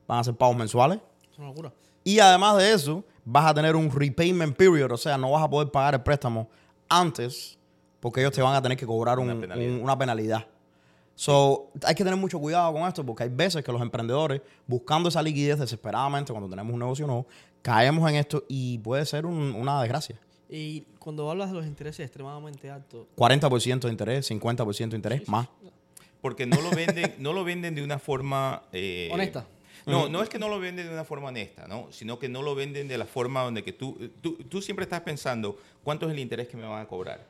[0.06, 1.00] van a ser pagos mensuales.
[1.32, 1.72] Es una locura.
[2.04, 5.50] Y además de eso, vas a tener un repayment period, o sea, no vas a
[5.50, 6.48] poder pagar el préstamo
[6.88, 7.57] antes
[8.00, 9.70] porque ellos te van a tener que cobrar un- Una penalidad.
[9.74, 10.46] un- una penalidad.
[11.14, 15.08] So, hay que tener mucho cuidado con esto porque hay veces que los emprendedores, buscando
[15.08, 17.26] esa liquidez desesperadamente cuando tenemos un negocio nuevo,
[17.60, 20.16] caemos en esto y puede ser un- una desgracia.
[20.48, 25.48] Y cuando hablas de los intereses extremadamente altos, 40% de interés, 50% de interés, más.
[26.20, 28.62] Porque no lo venden, no lo venden de una forma...
[28.72, 29.44] eh, Honesta.
[29.86, 31.88] No, no es que no lo venden de una forma honesta, ¿no?
[31.90, 35.00] Sino que no lo venden de la forma donde que tú, tú, tú siempre estás
[35.00, 37.26] pensando cuánto es el interés que me van a cobrar.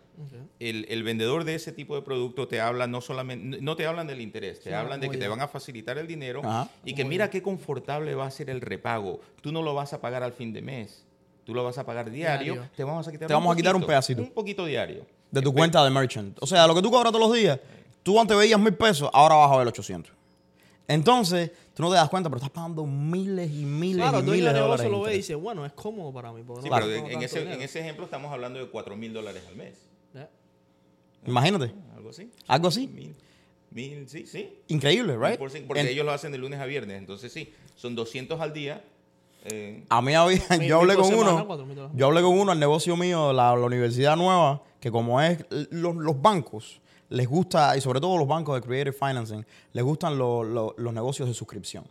[0.59, 4.07] El, el vendedor de ese tipo de producto te habla no solamente, no te hablan
[4.07, 6.69] del interés, te Sí, hablan de que te van a facilitar el dinero Ajá.
[6.85, 9.21] y que mira qué confortable va a ser el repago.
[9.41, 11.05] Tú no lo vas a pagar al fin de mes,
[11.45, 12.71] tú lo vas a pagar diario, Diario.
[12.77, 14.23] te vamos a quitar Te vamos a quitar un pedacito.
[14.23, 15.07] Un poquito diario.
[15.31, 16.37] De tu cuenta de merchant.
[16.41, 17.61] O sea, lo que tú cobras todos los días,
[18.03, 20.13] tú antes veías mil pesos, ahora vas a ver 800.
[20.91, 24.27] Entonces, tú no te das cuenta, pero estás pagando miles y miles Claro, y el
[24.27, 24.85] miles de dólares.
[24.85, 26.43] negocio en lo ve y dice, bueno, es cómodo para mí.
[26.47, 29.13] porque Sí, no pero gasto en, ese, en ese ejemplo estamos hablando de 4 mil
[29.13, 29.75] dólares al mes.
[31.27, 32.31] Imagínate, Algo así.
[32.47, 32.87] algo así.
[32.89, 33.15] Mil,
[33.71, 34.51] mil, sí, sí.
[34.69, 35.39] Increíble, right?
[35.39, 36.99] por Porque En- ellos lo hacen de lunes a viernes.
[36.99, 38.85] Entonces, sí, son 200 al día.
[39.45, 42.97] eh, A mí había, yo hablé con semana, uno, yo hablé con uno al negocio
[42.97, 48.01] mío, la, la universidad nueva, que como es los, los bancos, les gusta, y sobre
[48.01, 51.85] todo los bancos de Creative Financing, les gustan lo- lo- los negocios de suscripción.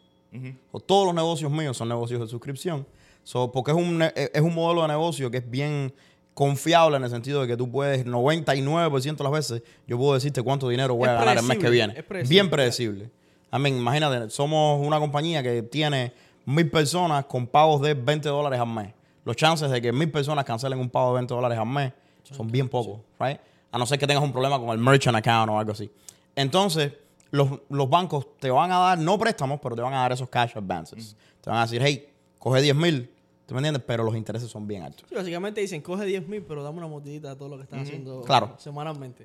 [0.72, 2.86] O todos los negocios míos son negocios de suscripción.
[3.24, 5.92] So, porque es un, es un modelo de negocio que es bien
[6.38, 10.44] confiable en el sentido de que tú puedes, 99% de las veces, yo puedo decirte
[10.44, 11.94] cuánto dinero voy Es a ganar el mes que viene.
[12.04, 12.30] predecible.
[12.30, 13.10] Bien predecible.
[13.52, 16.14] I mean, imagínate, somos una compañía que tiene
[16.46, 18.94] mil personas con pagos de 20 dólares al mes.
[19.26, 22.52] Los chances de que mil personas cancelen un pago de 20 dólares al mes son
[22.52, 23.40] bien pocos, right?
[23.72, 25.90] A no ser que tengas un problema con el merchant account o algo así.
[26.36, 26.94] Entonces,
[27.32, 30.30] los, los bancos te van a dar, no préstamos, pero te van a dar esos
[30.30, 31.16] cash advances.
[31.42, 33.10] Te van a decir, hey, coge 10 mil,
[33.48, 33.82] ¿tú me entiendes?
[33.88, 35.06] Pero los intereses son bien altos.
[35.10, 37.82] Sí, básicamente dicen, coge 10 mil, pero dame una mordidita de todo lo que estás
[37.82, 38.56] haciendo Claro.
[38.60, 39.24] semanalmente.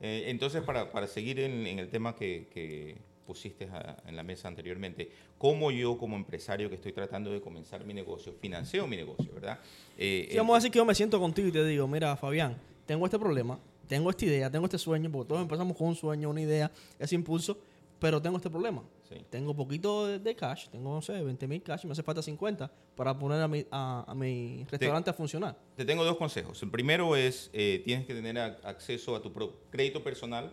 [0.00, 4.22] Eh, entonces, para, para seguir en, en el tema que, que pusiste a- en la
[4.22, 8.96] mesa anteriormente, ¿cómo yo como empresario que estoy tratando de comenzar mi negocio, financio mi
[8.96, 9.58] negocio, verdad?
[9.96, 12.56] Eh, Sí, vamos a decir que yo me siento contigo y te digo, mira, Fabián,
[12.84, 16.28] tengo este problema, tengo esta idea, tengo este sueño, porque todos empezamos con un sueño,
[16.28, 17.58] una idea, ese impulso,
[17.98, 18.82] pero tengo este problema.
[19.08, 19.16] Sí.
[19.30, 22.70] Tengo poquito de, de cash, tengo, no sé, 20 mil cash, me hace falta 50
[22.96, 25.56] para poner a mi, a, a mi restaurante a funcionar.
[25.76, 26.62] Te tengo dos consejos.
[26.62, 30.52] El primero es, eh, tienes que tener a- acceso a tu pro- crédito personal,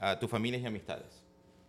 [0.00, 1.22] a tus familias y amistades.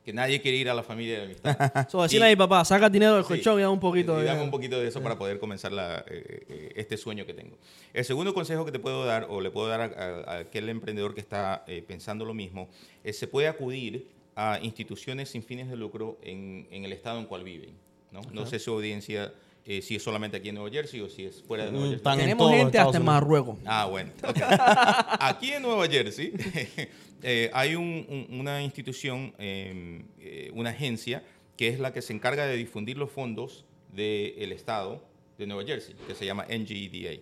[0.04, 1.58] Que nadie quiere ir a la familia y la amistad.
[1.90, 3.28] So, decirle a mi papá, saca dinero del Sí.
[3.30, 5.72] colchón y da un poquito Y de dame un poquito de eso para poder comenzar
[5.72, 7.58] la, eh, eh, este sueño que tengo.
[7.92, 11.22] El segundo consejo que te puedo dar, o le puedo dar a aquel emprendedor que
[11.22, 12.70] está eh, pensando lo mismo,
[13.04, 17.26] es se puede acudir a instituciones sin fines de lucro en, en el estado en
[17.26, 17.72] cual viven.
[18.12, 19.34] No, no sé su audiencia,
[19.66, 21.90] eh, si es solamente aquí en Nueva Jersey o si es fuera de Nueva Mm,
[21.92, 22.04] Jersey.
[22.04, 23.06] tan- en Tenemos gente Estados hasta en.
[23.06, 23.58] Marruecos.
[23.66, 24.12] Ah, bueno.
[24.24, 24.38] ok.
[25.20, 26.34] Aquí en Nueva Jersey
[27.24, 31.24] eh, hay un- un- una institución, eh, eh, una agencia,
[31.58, 35.04] que es la que se encarga de difundir los fondos del Estado
[35.38, 37.20] de Nueva Jersey, que se llama NGEDA,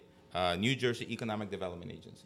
[0.56, 2.26] uh, New Jersey Economic Development Agency.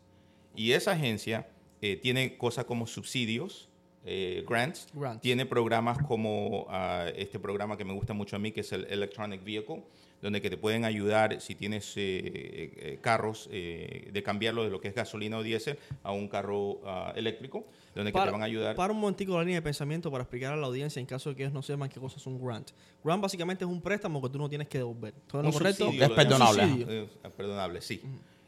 [0.56, 1.48] Y esa agencia
[1.82, 3.70] eh, tiene cosas como subsidios,
[4.06, 5.22] eh, grants, Grants.
[5.22, 8.86] tiene programas como ah, este programa que me gusta mucho a mí, que es el
[8.90, 9.84] Electronic Vehicle,
[10.22, 14.82] donde que te pueden ayudar si tienes eh, eh, carros eh, de cambiarlo de lo
[14.82, 18.46] que es gasolina o diésel a un carro ah, eléctrico, donde que te van a
[18.46, 18.76] ayudar.
[18.76, 21.36] Para un momentico la línea de pensamiento para explicar a la audiencia en caso de
[21.36, 22.72] que ellos no sepan qué cosa es un grant.
[23.04, 25.14] Grant básicamente es un préstamo que tú no tienes que devolver.
[25.28, 25.86] ¿Todo un lo correcto?
[25.86, 26.86] subsidio, Es perdonable.
[26.90, 28.02] Eh, perdonable, sí.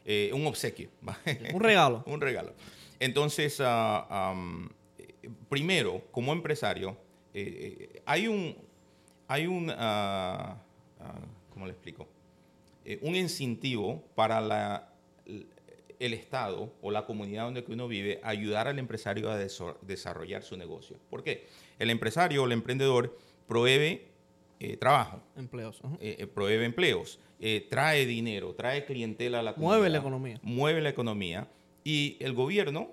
[0.04, 0.88] Eh, un obsequio.
[1.54, 2.02] Un regalo.
[2.06, 2.52] un regalo.
[2.98, 3.64] Entonces, eh,
[5.48, 6.96] primero, como empresario,
[7.34, 8.56] eh, eh, hay un,
[9.28, 10.60] hay un, ah,
[11.00, 12.08] ah, ¿cómo le explico?
[12.84, 14.92] Eh, un incentivo para la,
[15.98, 20.56] el Estado o la comunidad donde uno vive a ayudar al empresario a desarrollar su
[20.56, 20.96] negocio.
[21.10, 21.46] ¿Por qué?
[21.78, 24.02] El empresario o el emprendedor provee
[24.58, 25.80] eh, trabajo, Empleos.
[26.00, 27.18] eh, provee empleos,
[27.70, 29.78] trae dinero, trae clientela a la comunidad.
[29.78, 30.40] Mueve la economía.
[30.42, 31.48] Mueve la economía.
[31.84, 32.90] Y el gobierno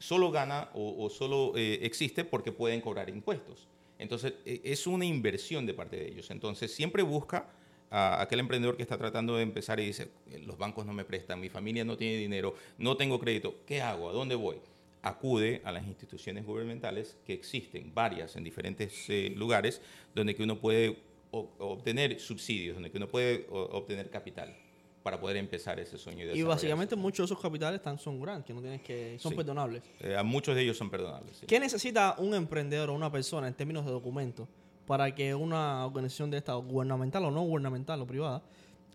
[0.00, 3.68] solo gana o, solo eh, existe porque pueden cobrar impuestos.
[3.98, 6.30] Entonces, eh, es una inversión de parte de ellos.
[6.30, 7.50] Entonces, siempre busca
[7.90, 10.10] a aquel emprendedor que está tratando de empezar y dice,
[10.46, 14.08] los bancos no me prestan, mi familia no tiene dinero, no tengo crédito, ¿qué hago?
[14.08, 14.56] ¿A dónde voy?
[15.02, 19.82] Acude a las instituciones gubernamentales que existen, varias en diferentes eh, lugares,
[20.14, 20.98] donde que uno puede
[21.32, 24.56] obtener subsidios, donde que uno puede obtener capital
[25.02, 26.18] para poder empezar ese sueño.
[26.20, 26.48] Y desarrollarse.
[26.48, 29.36] básicamente muchos de esos capitales están, son grant, que no tienes que, son Sí.
[29.36, 29.82] perdonables.
[30.00, 31.36] Eh, a muchos de ellos son perdonables.
[31.38, 31.46] sí.
[31.46, 34.46] ¿Qué necesita un emprendedor o una persona en términos de documentos
[34.86, 38.42] para que una organización de esta, gubernamental o no gubernamental o privada,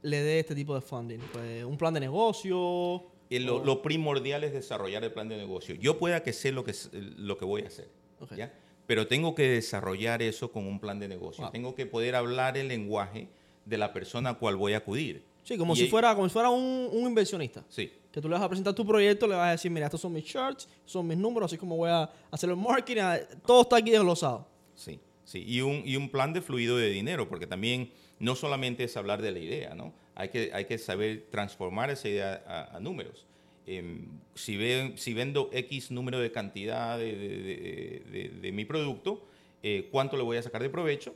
[0.04, 1.20] le dé este tipo de funding?
[1.34, 3.04] Pues, un plan de negocio.
[3.32, 5.74] Eh, lo, o- lo primordial es desarrollar el plan de negocio.
[5.76, 7.90] Yo pueda que sé lo que, lo que voy a hacer.
[8.36, 8.54] ¿ya?
[8.88, 11.44] pero tengo que desarrollar eso con un plan de negocio.
[11.46, 11.52] Wow.
[11.52, 13.28] Tengo que poder hablar el lenguaje
[13.66, 15.24] de la persona a cual voy a acudir.
[15.46, 17.64] Sí, como Y si ahí- fuera, como si fuera un, un inversionista.
[17.70, 17.90] Sí.
[18.12, 20.12] Que tú le vas a presentar tu proyecto, le vas a decir, mira, estos son
[20.12, 23.02] mis charts, son mis números, así como voy a hacer el marketing,
[23.46, 24.48] todo está aquí desglosado.
[24.74, 25.44] Sí, sí.
[25.48, 29.22] Y un, y un plan de fluido de dinero, porque también no solamente es hablar
[29.22, 29.94] de la idea, ¿no?
[30.16, 33.26] Hay que, hay que saber transformar esa idea a, a números.
[33.68, 38.64] Em, si, ven, si vendo X número de cantidad de, de- de- de- de mi
[38.66, 39.26] producto,
[39.62, 41.14] eh, ¿cuánto le voy a sacar de provecho?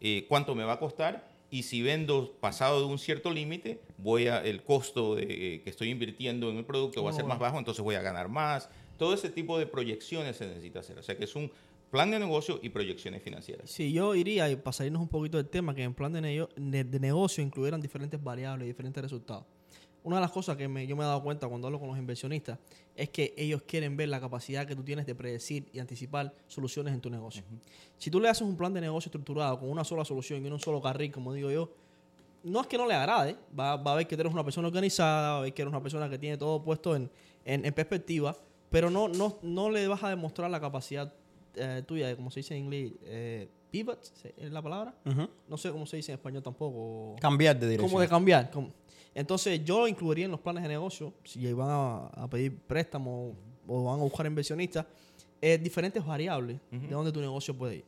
[0.00, 1.31] Eh, ¿Cuánto me va a costar?
[1.52, 5.24] Y si vendo pasado de un cierto límite, voy a el costo de,
[5.56, 8.00] eh, que estoy invirtiendo en el producto va a ser más bajo, entonces voy a
[8.00, 8.70] ganar más.
[8.98, 10.98] Todo ese tipo de proyecciones se necesita hacer.
[10.98, 11.52] O sea que es un
[11.90, 13.70] plan de negocio y proyecciones financieras.
[13.70, 16.48] Sí, yo iría, y para salirnos un poquito del tema, que en plan de-
[16.84, 19.44] de negocio incluyeran diferentes variables y diferentes resultados.
[20.04, 21.96] Una de las cosas que me- yo me he dado cuenta cuando hablo con los
[21.98, 22.58] inversionistas
[22.96, 26.92] es que ellos quieren ver la capacidad que tú tienes de predecir y anticipar soluciones
[26.92, 27.44] en tu negocio.
[27.98, 30.58] Si tú le haces un plan de negocio estructurado con una sola solución y un
[30.58, 31.70] solo carril, como digo yo,
[32.42, 35.32] no es que no le agrade, va, va a ver que eres una persona organizada,
[35.34, 37.08] va a ver que eres una persona que tiene todo puesto en,
[37.44, 38.36] en- en perspectiva,
[38.70, 41.12] pero no, no, no le vas a demostrar la capacidad
[41.54, 44.94] eh, tuya, como se dice en inglés, eh, pivot, ¿se- ¿es la palabra?
[45.48, 47.16] No sé cómo se dice en español tampoco.
[47.20, 47.88] Cambiar de dirección.
[47.90, 48.50] Como de cambiar.
[48.52, 48.70] como-
[49.14, 53.34] Entonces yo lo incluiría en los planes de negocio, si van a, a pedir préstamos
[53.66, 54.86] o van a buscar inversionistas,
[55.40, 57.84] eh, diferentes variables de dónde tu negocio puede ir.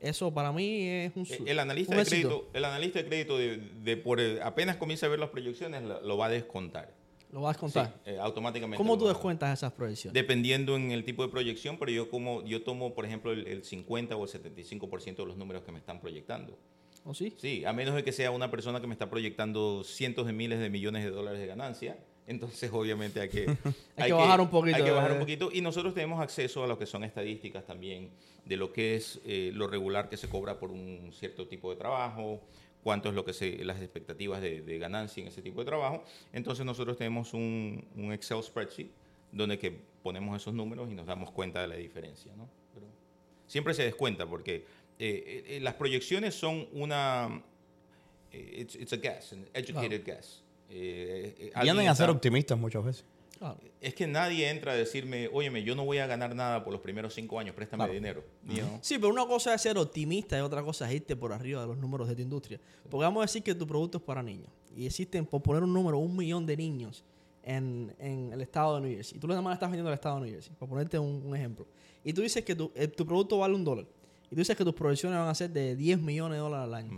[0.00, 1.22] Eso para mí es un...
[1.24, 2.28] Eh, El analista, un de éxito.
[2.28, 5.82] crédito, el analista de crédito, de, de por el- apenas comienza a ver las proyecciones,
[5.82, 6.92] lo, lo va a descontar.
[7.34, 8.00] Lo vas a contar.
[8.04, 8.76] Sí, eh, automáticamente.
[8.76, 10.14] ¿Cómo tú descuentas esas proyecciones?
[10.14, 13.64] Dependiendo en el tipo de proyección, pero yo como yo tomo, por ejemplo, el, el
[13.64, 16.56] 50 o el 75% de los números que me están proyectando.
[17.04, 17.34] ¿O sí?
[17.36, 20.60] Sí, a menos de que sea una persona que me está proyectando cientos de miles
[20.60, 23.46] de millones de dólares de ganancia, entonces obviamente hay que,
[23.96, 26.78] que bajar un poquito, Hay que bajar un poquito y nosotros tenemos acceso a lo
[26.78, 28.10] que son estadísticas también
[28.44, 31.76] de lo que es eh, lo regular que se cobra por un cierto tipo de
[31.76, 32.42] trabajo,
[32.84, 36.04] cuánto es lo que se, las expectativas de, de ganancia en ese tipo de trabajo.
[36.32, 38.90] Entonces nosotros tenemos un, un Excel spreadsheet
[39.32, 42.48] donde que ponemos esos números y nos damos cuenta de la diferencia, ¿no?
[42.72, 42.86] Pero
[43.48, 44.64] siempre se descuenta porque
[44.98, 47.42] eh, eh, las proyecciones son una
[48.30, 50.44] eh, it's, it's a guess, an educated guess.
[50.70, 53.04] Eh, eh, alguien Tienden a ser está- optimistas muchas veces.
[53.38, 53.58] Claro.
[53.80, 56.80] es que nadie entra a decirme, óyeme, yo no voy a ganar nada por los
[56.80, 57.92] primeros cinco años, préstame Claro.
[57.92, 58.24] dinero.
[58.44, 58.78] Know?
[58.80, 61.66] Sí, pero una cosa es ser optimista y otra cosa es irte por arriba de
[61.66, 62.60] los números de tu industria.
[62.88, 64.48] Porque vamos a decir que tu producto es para niños.
[64.76, 67.04] Y existen, por poner un número, un millón de niños
[67.42, 69.18] en, en el estado de New Jersey.
[69.18, 71.36] Y tú nada más estás vendiendo al estado de New Jersey, por ponerte un, un
[71.36, 71.66] ejemplo.
[72.04, 73.86] Y tú dices que tu, eh, tu producto vale un dólar.
[74.26, 76.74] Y tú dices que tus proyecciones van a ser de 10 millones de dólares al
[76.74, 76.92] año.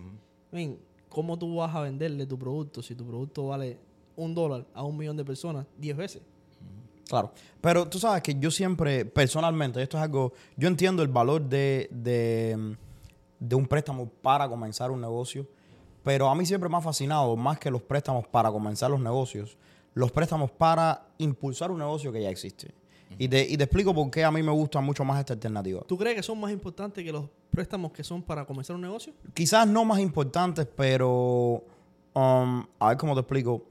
[0.53, 3.79] I mean, ¿Cómo tú vas a venderle tu producto si tu producto vale
[4.17, 6.23] un dólar a un millón de personas 10 veces?
[7.09, 7.33] Claro.
[7.61, 11.89] Pero tú sabes que yo siempre, personalmente, esto es algo, yo entiendo el valor de,
[11.91, 12.77] de,
[13.39, 15.47] de un préstamo para comenzar un negocio,
[16.03, 19.57] pero a mí siempre me ha fascinado, más que los préstamos para comenzar los negocios,
[19.95, 22.73] los préstamos para impulsar un negocio que ya existe.
[23.19, 25.83] Y te, y te explico por qué a mí me gusta mucho más esta alternativa.
[25.87, 29.13] ¿Tú crees que son más importantes que los préstamos que son para comenzar un negocio?
[29.33, 31.63] quizás no más importantes, pero
[32.15, 33.63] um, a ver cómo te explico.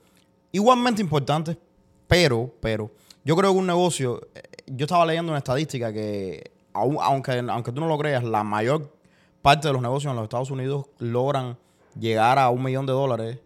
[0.55, 1.57] Igualmente importantes,
[2.07, 2.91] pero, pero,
[3.23, 7.71] yo creo que un negocio, eh, yo estaba leyendo una estadística que, aun- aunque, aunque
[7.71, 8.93] tú no lo creas, la mayor
[9.41, 11.57] parte de los negocios en los Estados Unidos logran
[11.99, 13.39] llegar a un millón de dólares,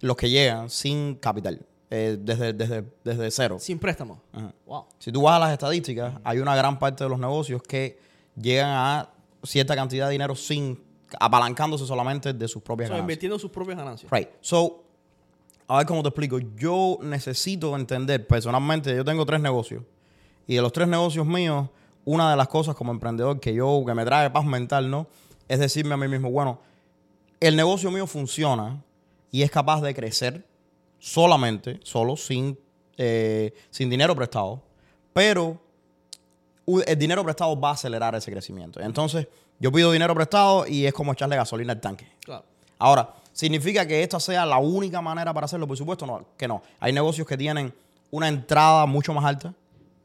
[0.00, 3.56] los que llegan sin capital, eh, desde, desde, desde cero.
[3.58, 4.20] Sin préstamo.
[4.32, 4.52] Ajá.
[4.66, 4.84] Wow.
[4.98, 7.98] Si tú vas a las estadísticas, hay una gran parte de los negocios que
[8.40, 9.10] llegan a
[9.42, 10.84] cierta cantidad de dinero sin
[11.18, 13.02] apalancándose solamente de sus propias O sea, ganancias.
[13.04, 14.10] invirtiendo sus propias ganancias.
[14.10, 14.28] Right.
[14.40, 14.82] So,
[15.68, 16.38] a ver cómo te explico.
[16.56, 19.82] Yo necesito entender, personalmente, yo tengo tres negocios.
[20.46, 21.68] Y de los tres negocios míos,
[22.04, 25.08] una de las cosas como emprendedor que yo, que me trae paz mental, ¿no?
[25.48, 26.60] Es decirme a mí mismo, bueno,
[27.40, 28.82] el negocio mío funciona
[29.30, 30.46] y es capaz de crecer
[30.98, 32.58] solamente, solo, sin,
[32.96, 34.62] eh, sin dinero prestado.
[35.12, 35.60] Pero
[36.86, 38.80] el dinero prestado va a acelerar ese crecimiento.
[38.80, 39.26] Entonces,
[39.58, 42.06] yo pido dinero prestado y es como echarle gasolina al tanque.
[42.24, 42.44] Claro.
[42.78, 45.66] Ahora, ¿significa que esta sea la única manera para hacerlo?
[45.68, 46.62] Por supuesto, no, que no.
[46.80, 47.72] Hay negocios que tienen
[48.10, 49.52] una entrada mucho más alta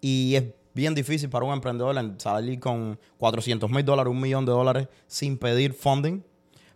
[0.01, 4.45] y es bien difícil para un emprendedor en- salir con 400 mil dólares, un millón
[4.45, 6.21] de dólares sin pedir funding.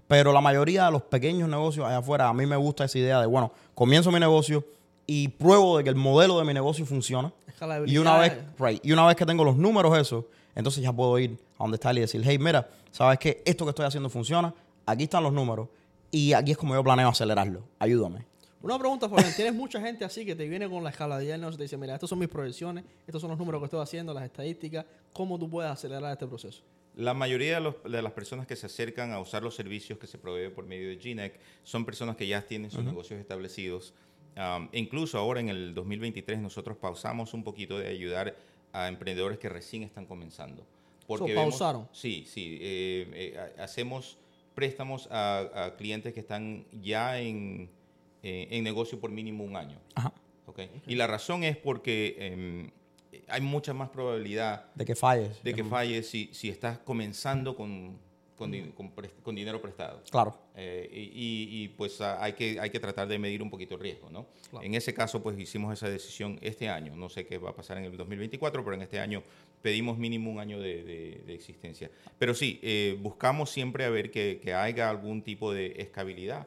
[0.08, 3.20] Pero la mayoría de los pequeños negocios allá afuera, a mí me gusta esa idea
[3.20, 4.64] de, bueno, comienzo mi negocio
[5.08, 7.34] y pruebo de que el modelo de mi negocio funciona.
[7.92, 10.26] Y una vez, right, y una vez que tengo los números esos,
[10.56, 13.42] entonces ya puedo ir a donde está él y decir, hey, mira, ¿sabes qué?
[13.46, 14.54] Esto que estoy haciendo funciona,
[14.86, 15.68] aquí están los números
[16.18, 17.64] y aquí es como yo planeo acelerarlo.
[17.80, 18.26] Ayúdame.
[18.62, 19.32] Una pregunta, Fabián.
[19.36, 21.78] Tienes mucha gente así que te viene con la escala de negocio y te dice,
[21.78, 25.38] mira, estos son mis proyecciones, estos son los números que estoy haciendo, las estadísticas, ¿cómo
[25.38, 26.64] tú puedes acelerar este proceso?
[26.96, 30.08] La mayoría de, los- de las personas que se acercan a usar los servicios que
[30.08, 33.94] se provee por medio de GNEC son personas que ya tienen sus negocios establecidos
[34.38, 38.36] Um, incluso ahora en el 2023 nosotros pausamos un poquito de ayudar
[38.74, 40.66] a emprendedores que recién están comenzando.
[41.08, 41.88] So, vemos- pausaron.
[41.94, 42.58] sí, sí.
[42.60, 44.18] eh, eh, ha- hacemos
[44.56, 47.70] préstamos a, a clientes que están ya en,
[48.24, 49.78] eh, en negocio por mínimo un año.
[49.96, 50.14] Ajá.
[50.48, 50.60] ¿ok?
[50.88, 52.72] Y la razón es porque em,
[53.28, 55.44] hay mucha más probabilidad De que falles.
[55.44, 57.98] de que falles si, si estás comenzando con,
[58.38, 60.02] con, di- con pres- con dinero prestado.
[60.10, 60.38] Claro.
[60.56, 64.10] Eh, y, pues ah, hay, que, hay que tratar de medir un poquito el riesgo,
[64.10, 64.28] ¿no?
[64.50, 64.66] Claro.
[64.66, 66.96] En ese caso, pues hicimos esa decisión este año.
[66.96, 69.22] No sé qué va a pasar en el 2024, pero en este año
[69.66, 71.90] pedimos mínimo un año de, de- de existencia.
[72.20, 76.46] Pero sí, eh, buscamos siempre a ver que, que haya algún tipo de escalabilidad.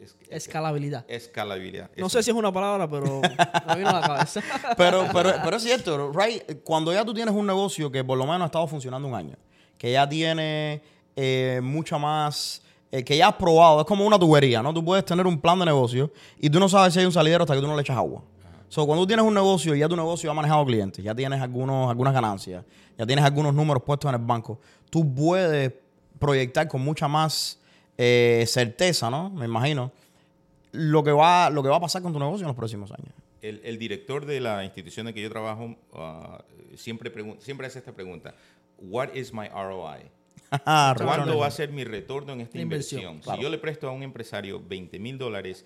[0.00, 1.04] Es- Escalabilidad.
[1.06, 1.90] escalabilidad.
[1.98, 2.16] No Eso.
[2.18, 3.20] sé si es una palabra, pero
[3.68, 4.40] me vino a la cabeza.
[4.78, 6.62] Pero, pero, pero es cierto, right?
[6.64, 9.36] Cuando ya tú tienes un negocio que por lo menos ha estado funcionando un año,
[9.76, 10.80] que ya tiene
[11.14, 14.72] eh, mucha más, eh, que ya has probado, es como una tubería, ¿no?
[14.72, 17.44] Tú puedes tener un plan de negocio y tú no sabes si hay un salidero
[17.44, 18.22] hasta que tú no le echas agua.
[18.68, 21.40] So, cuando tú tienes un negocio y ya tu negocio ha manejado clientes, ya tienes
[21.40, 22.64] algunos, algunas ganancias,
[22.98, 24.58] ya tienes algunos números puestos en el banco,
[24.90, 25.72] tú puedes
[26.18, 27.60] proyectar con mucha más
[27.96, 29.30] eh, certeza, ¿no?
[29.30, 29.92] Me imagino,
[30.72, 33.12] lo que, va, lo que va a pasar con tu negocio en los próximos años.
[33.40, 36.42] El, el director de la institución en que yo trabajo ah,
[36.76, 38.34] siempre, siempre hace esta pregunta.
[38.78, 40.10] What is my ROI?
[40.64, 43.22] ¿Cuándo va a ser mi retorno en esta inversión, inversión?
[43.22, 43.38] claro.
[43.38, 45.64] Si yo le presto a un empresario 20 mil dólares,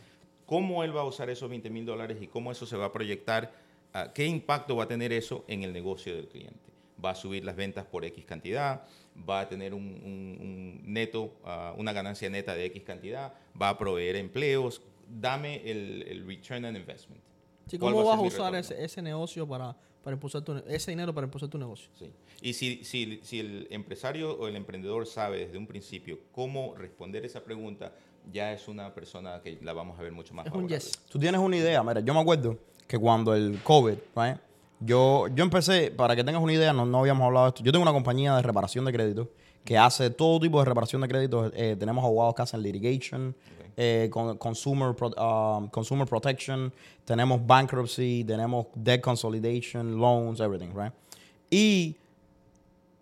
[0.51, 2.93] ¿cómo él va a usar esos 20 mil dólares y cómo eso se va a
[2.93, 3.53] proyectar?
[3.95, 6.59] Ah, ¿Qué impacto va a tener eso en el negocio del cliente?
[7.03, 8.83] ¿Va a subir las ventas por X cantidad?
[9.29, 13.33] ¿Va a tener un, un- un neto, ah, una ganancia neta de X cantidad?
[13.61, 14.83] ¿Va a proveer empleos?
[15.09, 17.23] Dame el, el return on investment.
[17.69, 20.57] Sí, ¿Cuál ¿Cómo va vas a mi usar ese, ese negocio para, para impulsar tu,
[20.67, 21.89] ese dinero para impulsar tu negocio?
[21.97, 22.11] Sí.
[22.43, 27.25] Y si, si, si el empresario o el emprendedor sabe desde un principio cómo responder
[27.25, 27.93] esa pregunta,
[28.33, 30.93] ya es una persona que la vamos a ver mucho más Es un yes.
[31.09, 32.57] Tú tienes una idea, mira, yo me acuerdo
[32.87, 34.37] que cuando el COVID, right,
[34.81, 37.71] yo, yo empecé, para que tengas una idea, no, no habíamos hablado de esto, yo
[37.73, 39.29] tengo una compañía de reparación de créditos
[39.65, 41.53] que hace todo tipo de reparación de créditos.
[41.55, 43.37] Eh, tenemos abogados que hacen litigation,
[43.77, 46.73] eh, con- consumer, pro- um, consumer protection,
[47.05, 50.93] tenemos bankruptcy, tenemos debt consolidation, loans, everything, right?
[51.51, 51.97] Y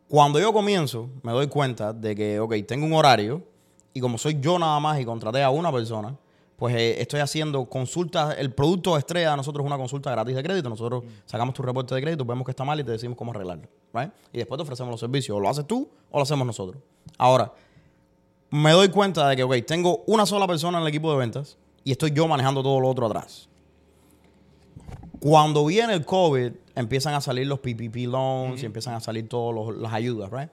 [0.09, 3.43] cuando yo comienzo, me doy cuenta de que, ok, tengo un horario
[3.95, 6.17] y como soy yo nada más y contraté a una persona,
[6.59, 8.37] pues eh, estoy haciendo consultas.
[8.37, 10.69] El producto estrella de nosotros es una consulta gratis de crédito.
[10.69, 13.69] Nosotros sacamos tu reporte de crédito, vemos que está mal y te decimos cómo arreglarlo.
[13.95, 14.11] right?
[14.33, 15.37] Y después te ofrecemos los servicios.
[15.37, 16.83] O lo haces tú o lo hacemos nosotros.
[17.17, 17.53] Ahora,
[18.51, 21.57] me doy cuenta de que, ok, tengo una sola persona en el equipo de ventas
[21.85, 23.49] y estoy yo manejando todo lo otro atrás.
[25.21, 29.77] Cuando viene el COVID, empiezan a salir los PPP loans y empiezan a salir todas
[29.77, 30.51] las ayudas, right?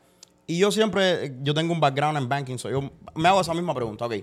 [0.48, 3.74] Y yo siempre, yo tengo un background en banking, so yo me hago esa misma
[3.74, 4.14] pregunta, ok,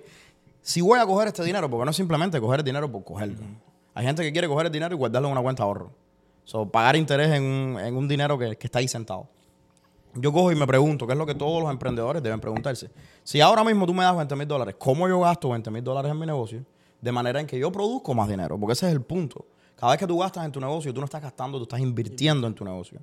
[0.61, 3.41] si voy a coger este dinero, porque no es simplemente coger el dinero por cogerlo.
[3.95, 5.91] Hay gente que quiere coger el dinero y guardarlo en una cuenta de ahorro.
[6.45, 9.29] So, pagar interés en un, en un dinero que, que está ahí sentado.
[10.15, 12.91] Yo cojo y me pregunto, ¿qué es lo que todos los emprendedores deben preguntarse?
[13.25, 16.11] Si ahora mismo tú me das 20 mil dólares, ¿cómo yo gasto 20 mil dólares
[16.11, 16.65] en mi negocio?
[17.01, 19.47] De manera en que yo produzco más dinero, porque ese es el punto.
[19.77, 22.47] Cada vez que tú gastas en tu negocio, tú no estás gastando, tú estás invirtiendo
[22.47, 23.01] en tu negocio.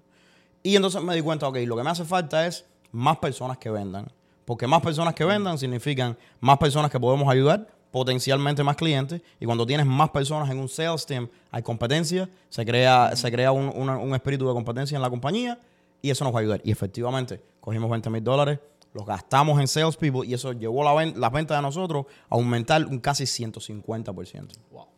[0.61, 3.69] Y entonces me di cuenta, ok, lo que me hace falta es más personas que
[3.69, 4.11] vendan.
[4.45, 9.21] Porque más personas que vendan significan más personas que podemos ayudar, potencialmente más clientes.
[9.39, 13.51] Y cuando tienes más personas en un sales team, hay competencia, se crea, se crea
[13.51, 15.59] un, un espíritu de competencia en la compañía
[16.01, 16.61] y eso nos va a ayudar.
[16.63, 18.59] Y efectivamente, cogimos 20 mil dólares,
[18.93, 22.99] los gastamos en sales people y eso llevó las ventas de nosotros a aumentar un
[22.99, 24.47] casi 150%.
[24.71, 24.88] Wow.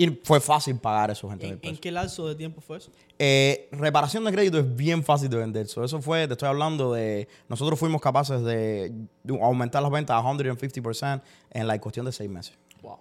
[0.00, 2.90] Y fue fácil pagar esos 20 mil ¿En, en qué lapso de tiempo fue eso?
[3.18, 5.66] Eh, reparación de crédito es bien fácil de vender.
[5.68, 7.28] So, eso fue, te estoy hablando de.
[7.50, 8.94] Nosotros fuimos capaces de,
[9.42, 11.20] aumentar las ventas a 150%
[11.50, 12.54] en la cuestión de seis meses.
[12.80, 12.96] Wow.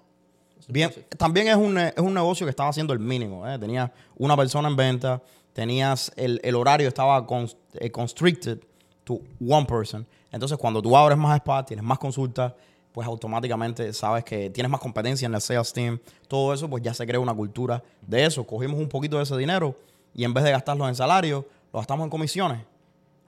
[0.68, 3.48] Bien, también es un, es un negocio que estaba haciendo el mínimo.
[3.48, 3.58] ¿eh?
[3.58, 5.22] Tenías una persona en venta,
[5.54, 8.60] tenías el, el horario estaba cons- eh, constricted
[9.06, 10.06] to one person.
[10.34, 12.54] Entonces, cuando tú abres más spa, tienes más consultas,
[12.92, 16.00] pues automáticamente sabes que tienes más competencia en el sales team.
[16.28, 18.46] Todo eso, pues ya se crea una cultura de eso.
[18.46, 19.76] Cogimos un poquito de ese dinero
[20.14, 22.60] y en vez de gastarlo en salario, lo gastamos en comisiones.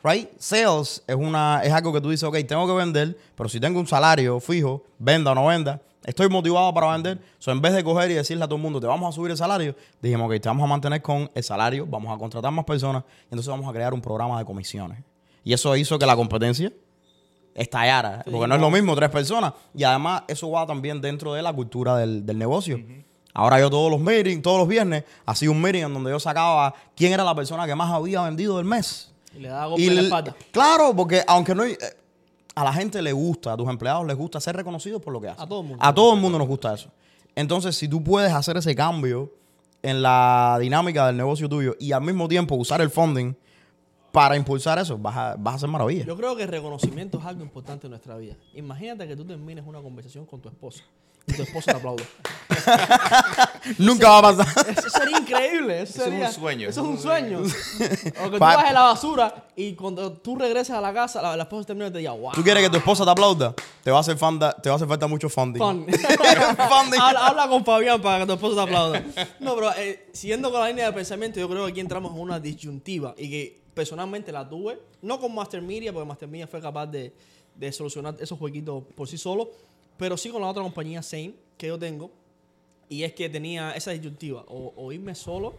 [0.04, 0.30] Right?
[0.40, 3.80] Sales es, una, es algo que tú dices, ok, tengo que vender, pero si tengo
[3.80, 7.20] un salario fijo, venda o no venda, estoy motivado para vender.
[7.38, 9.30] So, en vez de coger y decirle a todo el mundo, te vamos a subir
[9.30, 12.66] el salario, dijimos, ok, te vamos a mantener con el salario, vamos a contratar más
[12.66, 15.04] personas, y entonces vamos a crear un programa de comisiones.
[15.44, 16.72] Y eso hizo que la competencia
[17.56, 19.54] estallara, porque no es lo mismo tres personas.
[19.76, 22.80] Y además, eso va también dentro de la cultura del, del negocio.
[23.34, 26.74] Ahora yo todos los meetings, todos los viernes, hacía un meeting en donde yo sacaba
[26.96, 29.12] quién era la persona que más había vendido del mes.
[29.36, 30.36] Y le da golpe Y en la espalda.
[30.52, 31.78] Claro, porque aunque no eh,
[32.56, 35.30] a la gente le gusta, a tus empleados les gusta ser reconocidos por lo que
[35.30, 35.44] hacen.
[35.44, 35.86] A todo el mundo.
[35.86, 36.90] A todo el mundo nos gusta eso.
[37.36, 39.32] Entonces, si tú puedes hacer ese cambio
[39.82, 43.34] en la dinámica del negocio tuyo y al mismo tiempo usar el funding
[44.12, 46.06] para impulsar eso, vas a, vas a hacer maravilla.
[46.06, 48.36] Yo creo que el reconocimiento es algo importante en nuestra vida.
[48.54, 50.84] Imagínate que tú termines una conversación con tu esposa
[51.28, 52.04] y tu esposa te aplaude.
[53.78, 54.70] Nunca va a pasar.
[54.70, 55.82] Eso sería increíble.
[55.82, 57.40] Eso, Eso es un sería- sueño, Eso es un sueño.
[57.40, 61.38] o que tú Pa- bajes la basura y cuando tú regreses a la casa, la,
[61.38, 62.32] la esposa termina y te diga, wow.
[62.34, 63.54] ¿Tú quieres que tu esposa te aplauda?
[63.84, 65.60] Te va a hacer, fanda- te va a hacer falta mucho funding.
[65.62, 65.86] Fun.
[65.88, 67.00] Funding.
[67.02, 69.04] habla, habla con Fabián para que tu esposo te aplauda.
[69.40, 72.20] No, pero eh, siguiendo con la línea de pensamiento, yo creo que aquí entramos en
[72.20, 76.62] una disyuntiva y que personalmente la tuve, no con Master Media, porque Master Media fue
[76.62, 77.14] capaz de,
[77.56, 79.50] de solucionar esos jueguitos por sí solo,
[79.98, 82.10] pero sí con la otra compañía Sane que yo tengo,
[82.90, 85.54] y es que tenía esa disyuntiva, o, o irme solo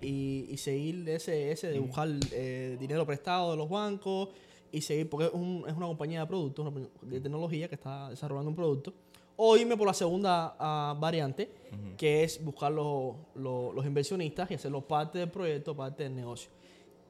[0.00, 4.30] y, y seguir ese, ese de buscar eh, dinero prestado de los bancos
[4.72, 8.10] y seguir, porque es, un- es una compañía de productos, una de tecnología que está
[8.10, 8.92] desarrollando un producto,
[9.36, 11.48] o irme por la segunda ah, variante,
[11.96, 16.50] que es buscar los, los- los inversionistas y hacerlos parte del proyecto, parte del negocio.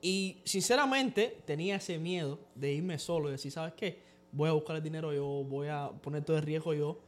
[0.04, 4.02] Y sinceramente tenía ese miedo de irme solo y decir, ¿sabes qué?
[4.32, 6.98] Voy a buscar el dinero yo, voy a poner todo el riesgo yo,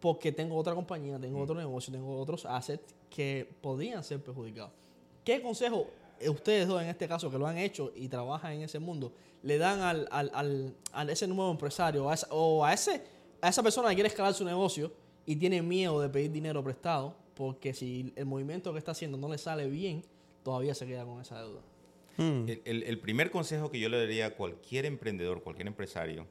[0.00, 4.72] porque tengo otra compañía, tengo otro negocio, tengo otros assets que podrían ser perjudicados.
[5.24, 5.86] ¿Qué consejo
[6.28, 9.56] ustedes dos, en este caso, que lo han hecho y trabajan en ese mundo, le
[9.56, 13.02] dan al, al, al- a ese nuevo empresario a esa- o a, ese,
[13.40, 14.90] a esa persona que quiere escalar su negocio
[15.24, 17.14] y tiene miedo de pedir dinero prestado?
[17.34, 20.02] Porque si el movimiento que está haciendo no le sale bien,
[20.42, 21.60] todavía se queda con esa deuda.
[22.20, 26.26] El, el- el primer consejo que yo le daría a cualquier emprendedor, cualquier empresario,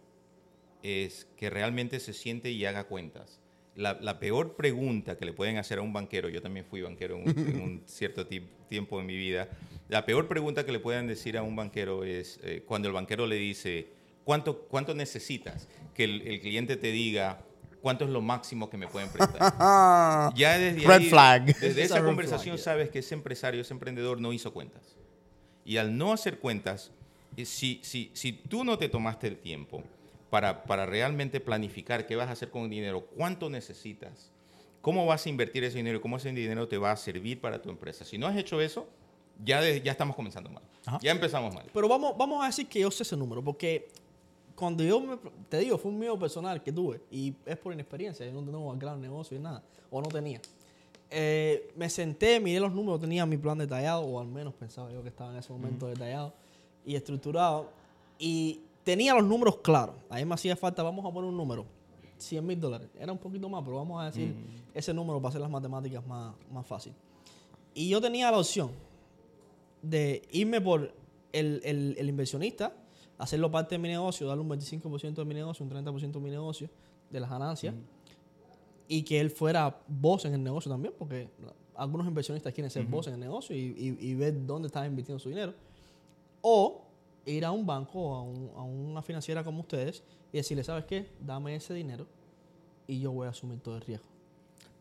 [0.84, 3.40] es que realmente se siente y haga cuentas.
[3.76, 7.18] La, la peor pregunta que le pueden hacer a un banquero, yo también fui banquero
[7.18, 9.48] en un, en un cierto ti- tiempo de mi vida,
[9.88, 13.26] la peor pregunta que le pueden decir a un banquero es eh, cuando el banquero
[13.26, 13.88] le dice,
[14.24, 15.68] ¿cuánto, cuánto necesitas?
[15.94, 17.42] Que el, el cliente te diga,
[17.82, 19.40] ¿cuánto es lo máximo que me pueden prestar?
[20.36, 21.46] Ya desde Red ahí, flag.
[21.46, 22.64] Desde Esa conversación flag, yeah.
[22.64, 24.96] sabes que ese empresario, ese emprendedor no hizo cuentas.
[25.70, 26.90] Y al no hacer cuentas,
[27.38, 29.84] eh, si, si, si tú no te tomaste el tiempo
[30.32, 34.32] para, para realmente planificar qué vas a hacer con el dinero, cuánto necesitas,
[34.82, 37.70] cómo vas a invertir ese dinero, cómo ese dinero te va a servir para tu
[37.70, 38.04] empresa.
[38.04, 38.88] Si no has hecho eso,
[39.46, 40.64] ya, de- ya estamos comenzando mal.
[40.88, 40.98] Ajá.
[41.04, 41.68] Ya empezamos mal.
[41.72, 43.90] Pero vamos, vamos a decir que yo sé ese número, porque
[44.56, 45.18] cuando yo me-
[45.50, 48.76] te digo, fue un miedo personal que tuve, y es por inexperiencia, yo no tengo
[48.76, 49.62] gran negocio y nada,
[49.92, 50.42] o no tenía.
[51.12, 55.02] Eh, me senté, miré los números, tenía mi plan detallado, o al menos pensaba yo
[55.02, 56.34] que estaba en ese momento detallado
[56.86, 57.70] y estructurado,
[58.20, 59.96] y tenía los números claros.
[60.10, 61.66] A mí me hacía falta, vamos a poner un número,
[62.18, 62.90] 100 mil dólares.
[63.00, 64.36] Era un poquito más, pero vamos a decir
[64.74, 66.94] ese número para hacer las matemáticas más, más fácil.
[67.74, 68.72] Y yo tenía la opción
[69.82, 70.92] de irme por
[71.32, 72.74] el, el- el inversionista,
[73.18, 76.30] hacerlo parte de mi negocio, darle un 25% de mi negocio, un 30% de mi
[76.30, 76.70] negocio,
[77.10, 77.74] de las ganancias,
[78.90, 81.30] y que él fuera voz en el negocio también, porque
[81.76, 85.20] algunos inversionistas quieren ser voz en el negocio y, y- y ver dónde están invirtiendo
[85.20, 85.54] su dinero.
[86.42, 86.82] O
[87.26, 90.86] ir a un banco o a, un- a una financiera como ustedes y decirle, ¿sabes
[90.86, 91.06] qué?
[91.20, 92.06] Dame ese dinero
[92.88, 94.08] y yo voy a asumir todo el riesgo.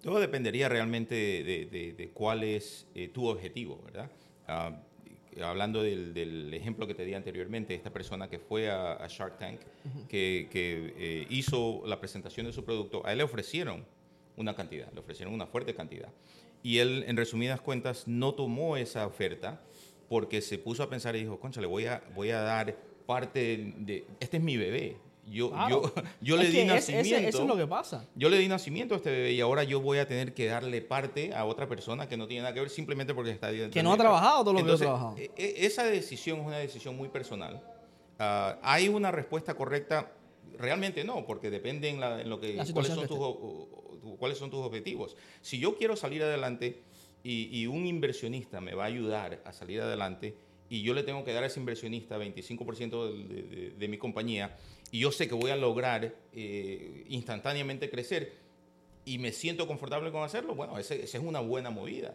[0.02, 4.10] Todo dependería realmente de, de- de- cuál es eh, tu objetivo, ¿verdad?
[5.36, 9.06] Y hablando del, del ejemplo que te di anteriormente, esta persona que fue a, a
[9.08, 9.60] Shark Tank,
[10.08, 13.84] que, que, eh, hizo la presentación de su producto, a él le ofrecieron
[14.38, 16.08] una cantidad, le ofrecieron una fuerte cantidad.
[16.62, 19.60] Y él, en resumidas cuentas, no tomó esa oferta
[20.08, 22.74] porque se puso a pensar y dijo, concha, le voy a, voy a dar
[23.06, 24.06] parte de...
[24.20, 24.96] Este es mi bebé.
[25.26, 25.82] Yo, Claro.
[25.94, 27.08] yo, yo le di que es- nacimiento.
[27.16, 28.06] ese- eso es lo que pasa.
[28.14, 30.80] Yo le di nacimiento a este bebé y ahora yo voy a tener que darle
[30.80, 33.92] parte a otra persona que no tiene nada que ver simplemente porque está Que no
[33.92, 35.16] ha trabajado todo lo que yo he Entonces, trabajado.
[35.18, 37.62] e- e- Esa decisión es una decisión muy personal.
[38.18, 40.12] Ah, ¿Hay una respuesta correcta?
[40.58, 43.18] Realmente no, porque depende en, la- en lo que, cuáles, son que tus,
[44.16, 45.16] cuáles son tus objetivos.
[45.42, 46.80] Si yo quiero salir adelante
[47.24, 50.34] y, y un inversionista me va a ayudar a salir adelante
[50.70, 53.98] y yo le tengo que dar a ese inversionista 25% del- de, de- de mi
[53.98, 54.56] compañía
[54.90, 58.32] y yo sé que voy a lograr eh, instantáneamente crecer
[59.04, 62.14] y me siento confortable con hacerlo, bueno, esa es una buena movida.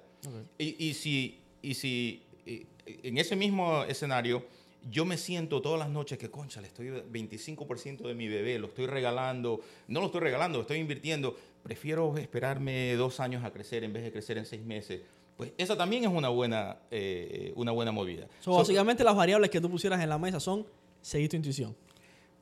[0.59, 4.45] Y, y si, y si eh, en ese mismo escenario
[4.91, 8.67] yo me siento todas las noches que, concha, le estoy 25% de mi bebé, lo
[8.67, 13.84] estoy regalando, no lo estoy regalando, lo estoy invirtiendo, prefiero esperarme dos años a crecer
[13.84, 15.01] en vez de crecer en seis meses.
[15.38, 18.28] Pues esa también es una buena, eh, una buena movida.
[18.41, 20.68] So, So, básicamente las variables que tú pusieras en la mesa son
[21.01, 21.76] seguir tu intuición.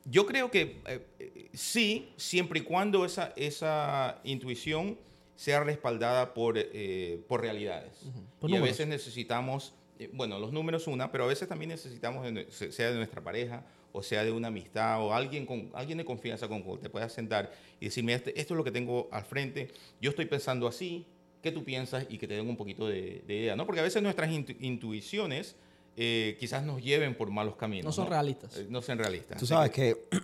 [0.04, 4.98] Yo creo que eh, sí, siempre y cuando esa, esa intuición
[5.36, 7.92] sea respaldada por, eh, por realidades.
[8.40, 9.74] Por y a veces necesitamos,
[10.12, 14.24] bueno, los números una, pero a veces también necesitamos, sea de nuestra pareja o sea
[14.24, 17.86] de una amistad o alguien con alguien de confianza con quien te puedas sentar y
[17.86, 19.68] decirme este, esto es lo que tengo al frente,
[20.00, 21.06] yo estoy pensando así,
[21.42, 22.06] ¿qué tú piensas?
[22.08, 23.66] Y que te den un poquito de, de idea, ¿no?
[23.66, 25.56] Porque a veces nuestras intu- intuiciones
[25.96, 27.84] eh, quizás nos lleven por malos caminos.
[27.84, 28.56] No son realistas.
[28.56, 29.38] Eh, no son realistas.
[29.38, 30.06] Tú sabes que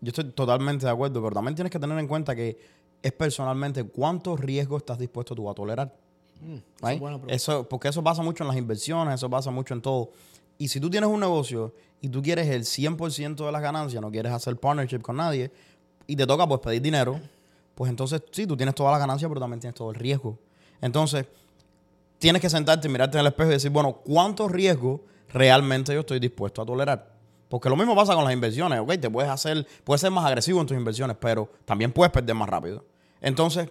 [0.00, 2.58] yo estoy totalmente de acuerdo, pero también tienes que tener en cuenta que
[3.00, 5.94] es personalmente cuántos riesgos estás dispuesto tú a tolerar.
[6.40, 6.94] Mm, eso Right?
[6.94, 9.82] es bueno, pero- Eso, porque eso pasa mucho en las inversiones, eso pasa mucho en
[9.82, 10.10] todo.
[10.58, 14.10] Y si tú tienes un negocio y tú quieres el 100% de las ganancias, no
[14.10, 15.50] quieres hacer partnership con nadie,
[16.06, 17.20] y te toca pues pedir dinero,
[17.74, 20.38] pues entonces sí, tú tienes todas las ganancias, pero también tienes todo el riesgo.
[20.80, 21.26] Entonces,
[22.18, 25.00] tienes que sentarte mirarte en el espejo y decir, bueno, ¿cuántos riesgos
[25.32, 27.12] realmente yo estoy dispuesto a tolerar?
[27.48, 28.92] Porque lo mismo pasa con las inversiones, ¿ok?
[29.00, 32.48] Te puedes hacer, puedes ser más agresivo en tus inversiones, pero también puedes perder más
[32.48, 32.84] rápido.
[33.20, 33.68] Entonces,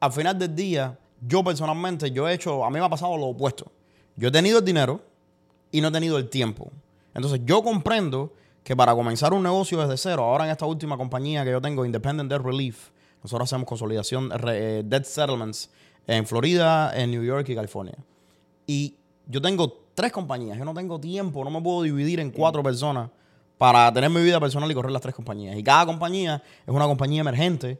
[0.00, 3.26] al final del día, yo personalmente, yo he hecho, a mí me ha pasado lo
[3.26, 3.70] opuesto.
[4.16, 5.02] Yo he tenido el dinero
[5.70, 6.70] y no he tenido el tiempo.
[7.14, 11.44] Entonces, yo comprendo que para comenzar un negocio desde cero, ahora en esta última compañía
[11.44, 12.90] que yo tengo, Independent Debt Relief,
[13.22, 15.70] nosotros hacemos consolidación, eh, debt settlements
[16.06, 17.96] en Florida, en New York y California.
[18.66, 18.94] Y
[19.26, 23.10] yo tengo tres compañías, yo no tengo tiempo, no me puedo dividir en cuatro personas
[23.58, 25.56] para tener mi vida personal y correr las tres compañías.
[25.56, 27.78] Y cada compañía es una compañía emergente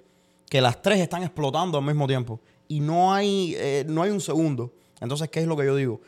[0.49, 2.41] que las tres están explotando al mismo tiempo.
[2.68, 4.72] Y no hay, eh, no hay un segundo.
[5.01, 6.01] Entonces, ¿qué es lo que yo digo?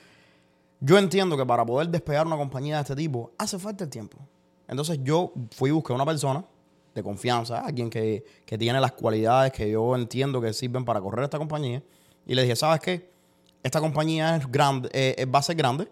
[0.85, 4.19] Yo entiendo que para poder despegar una compañía de este tipo hace falta el tiempo.
[4.67, 6.45] Entonces yo fui y busqué una persona
[6.93, 11.23] de confianza, alguien que, que tiene las cualidades que yo entiendo que sirven para correr
[11.23, 11.85] esta compañía.
[12.27, 13.09] Y le dije, ¿sabes qué?
[13.63, 15.89] Esta compañía es grande, eh, eh, va a ser grande,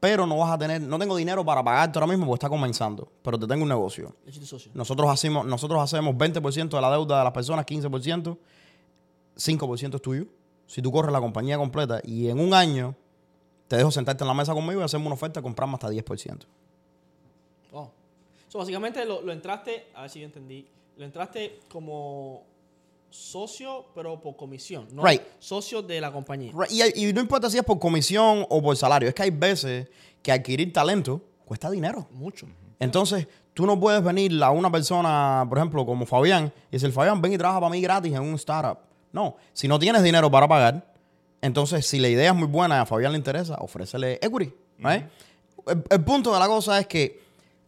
[0.00, 3.12] pero no vas a tener, no tengo dinero para pagarte ahora mismo porque está comenzando,
[3.20, 4.16] pero te tengo un negocio.
[4.72, 8.38] Nosotros hacemos, nosotros hacemos 20% de la deuda de las personas, 15%,
[9.36, 10.24] 5% es tuyo.
[10.66, 12.96] Si tú corres la compañía completa y en un año
[13.70, 16.40] te dejo sentarte en la mesa conmigo y hacerme una oferta, comprarme hasta 10%.
[17.70, 17.88] Oh.
[18.48, 20.66] So, básicamente lo, lo entraste, a ver si yo entendí,
[20.96, 22.42] lo entraste como
[23.10, 25.04] socio, pero por comisión, ¿no?
[25.04, 25.22] Right.
[25.38, 26.52] Socio de la compañía.
[26.52, 29.30] Right, Y, y no importa si es por comisión o por salario, es que hay
[29.30, 29.86] veces
[30.20, 32.08] que adquirir talento cuesta dinero.
[32.10, 32.48] Mucho.
[32.80, 37.22] Entonces, tú no puedes venir a una persona, por ejemplo, como Fabián, y decir, Fabián,
[37.22, 38.78] ven y trabaja para mí gratis en un startup.
[39.12, 40.89] No, si no tienes dinero para pagar,
[41.42, 44.52] entonces si la idea es muy buena a Fabián le interesa, ofrécele equity.
[44.78, 45.04] right?
[45.66, 47.20] el, el punto de la cosa es que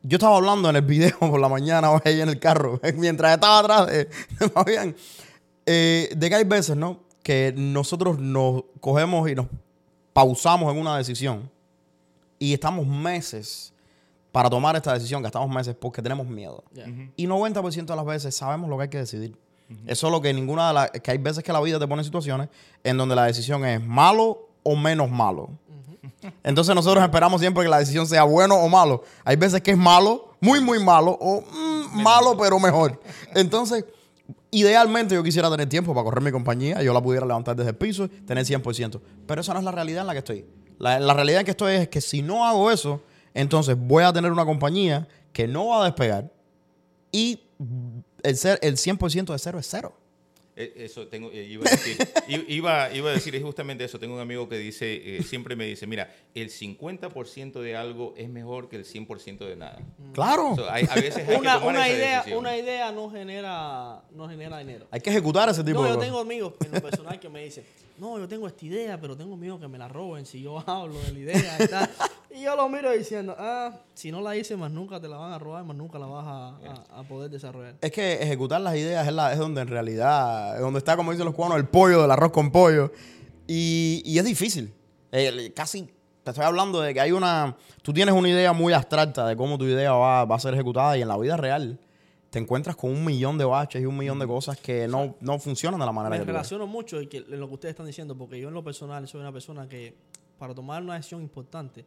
[0.02, 3.58] yo estaba hablando en el video por la mañana hoy en el carro, mientras estaba
[3.60, 4.08] atrás de,
[4.38, 4.96] de Fabián,
[5.66, 7.00] eh, de que hay veces, ¿no?
[7.22, 9.46] Que nosotros nos cogemos y nos
[10.12, 11.48] pausamos en una decisión
[12.38, 13.72] y estamos meses
[14.32, 16.64] para tomar esta decisión, gastamos meses porque tenemos miedo.
[16.72, 16.86] Ya.
[17.16, 19.36] Y 90% de las veces sabemos lo que hay que decidir.
[19.86, 20.90] Eso es lo que ninguna de las...
[20.90, 22.48] Que hay veces que la vida te pone en situaciones
[22.84, 25.50] en donde la decisión es malo o menos malo.
[26.42, 29.02] Entonces nosotros esperamos siempre que la decisión sea bueno o malo.
[29.24, 33.00] Hay veces que es malo, muy, muy malo, o mm, malo pero mejor.
[33.34, 33.84] Entonces,
[34.50, 37.76] idealmente yo quisiera tener tiempo para correr mi compañía, yo la pudiera levantar desde el
[37.76, 39.00] piso, tener 100%.
[39.26, 40.46] Pero esa no es la realidad en la que estoy.
[40.78, 43.02] La, la realidad en que estoy es que si no hago eso,
[43.34, 46.30] entonces voy a tener una compañía que no va a despegar
[47.10, 47.40] y
[48.22, 49.94] el, ser, el 100% de cero es cero.
[50.54, 51.96] Eh, Eso tengo, eh, iba, a decir,
[52.28, 53.98] i- iba, iba a decir justamente eso.
[53.98, 58.28] Tengo un amigo que dice, eh, siempre me dice, mira, el 50% de algo es
[58.28, 59.78] mejor que el 100% de nada.
[60.12, 60.54] Claro.
[60.56, 62.38] So, hay- a veces hay Una, que tomar una esa idea, decisión.
[62.38, 64.86] una idea no genera, no genera dinero.
[64.90, 66.06] Hay que ejecutar ese tipo No, de yo cosas.
[66.08, 67.64] tengo amigos en lo personal que me dicen,
[67.98, 71.00] no, yo tengo esta idea, pero tengo miedo que me la roben si yo hablo
[71.00, 71.90] de la idea y tal.
[72.34, 75.32] y yo lo miro diciendo, ah, si no la hice, más nunca te la van
[75.32, 77.74] a robar, más nunca la vas a, a- a poder desarrollar.
[77.80, 81.26] Es que ejecutar las ideas es, la, es donde en realidad, donde está, como dicen
[81.26, 82.90] los cubanos, el pollo del arroz con pollo.
[83.46, 84.72] Y, es difícil.
[85.54, 85.88] Casi
[86.24, 87.56] te estoy hablando de que hay una.
[87.82, 91.02] Tú tienes una idea muy abstracta de cómo tu idea va a ser ejecutada y
[91.02, 91.78] en la vida real
[92.32, 95.38] te encuentras con un millón de baches y un millón de cosas que no, no
[95.38, 96.34] funcionan de la manera Me que quieres.
[96.34, 97.06] relaciono mucho en,
[97.38, 99.94] lo que ustedes están diciendo, porque yo en lo personal soy una persona que
[100.38, 101.84] para tomar una decisión importante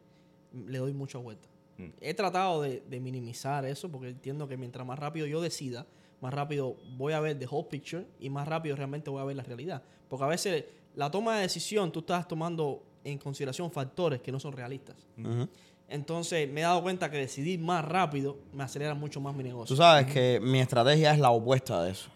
[0.52, 1.48] le doy mucha vuelta.
[1.78, 1.88] Mm.
[2.00, 5.84] He tratado de, de minimizar eso porque entiendo que mientras más rápido yo decida,
[6.20, 9.34] más rápido voy a ver the whole picture y más rápido realmente voy a ver
[9.34, 9.82] la realidad.
[10.08, 14.38] Porque a veces la toma de decisión tú estás tomando en consideración factores que no
[14.38, 14.96] son realistas.
[15.88, 19.66] Entonces me he dado cuenta que decidir más rápido me acelera mucho más mi negocio.
[19.74, 22.08] Tú sabes que mi estrategia es la opuesta de eso.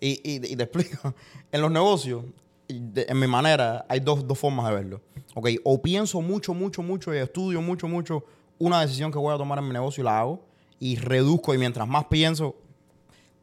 [0.00, 1.14] Y, y- y te explico.
[1.52, 2.24] En los negocios,
[2.68, 5.00] en mi manera, hay dos, dos formas de verlo.
[5.34, 8.24] Ok, o pienso mucho, mucho, mucho y estudio mucho, mucho
[8.58, 10.44] una decisión que voy a tomar en mi negocio y la hago.
[10.80, 12.56] Y reduzco, y mientras más pienso,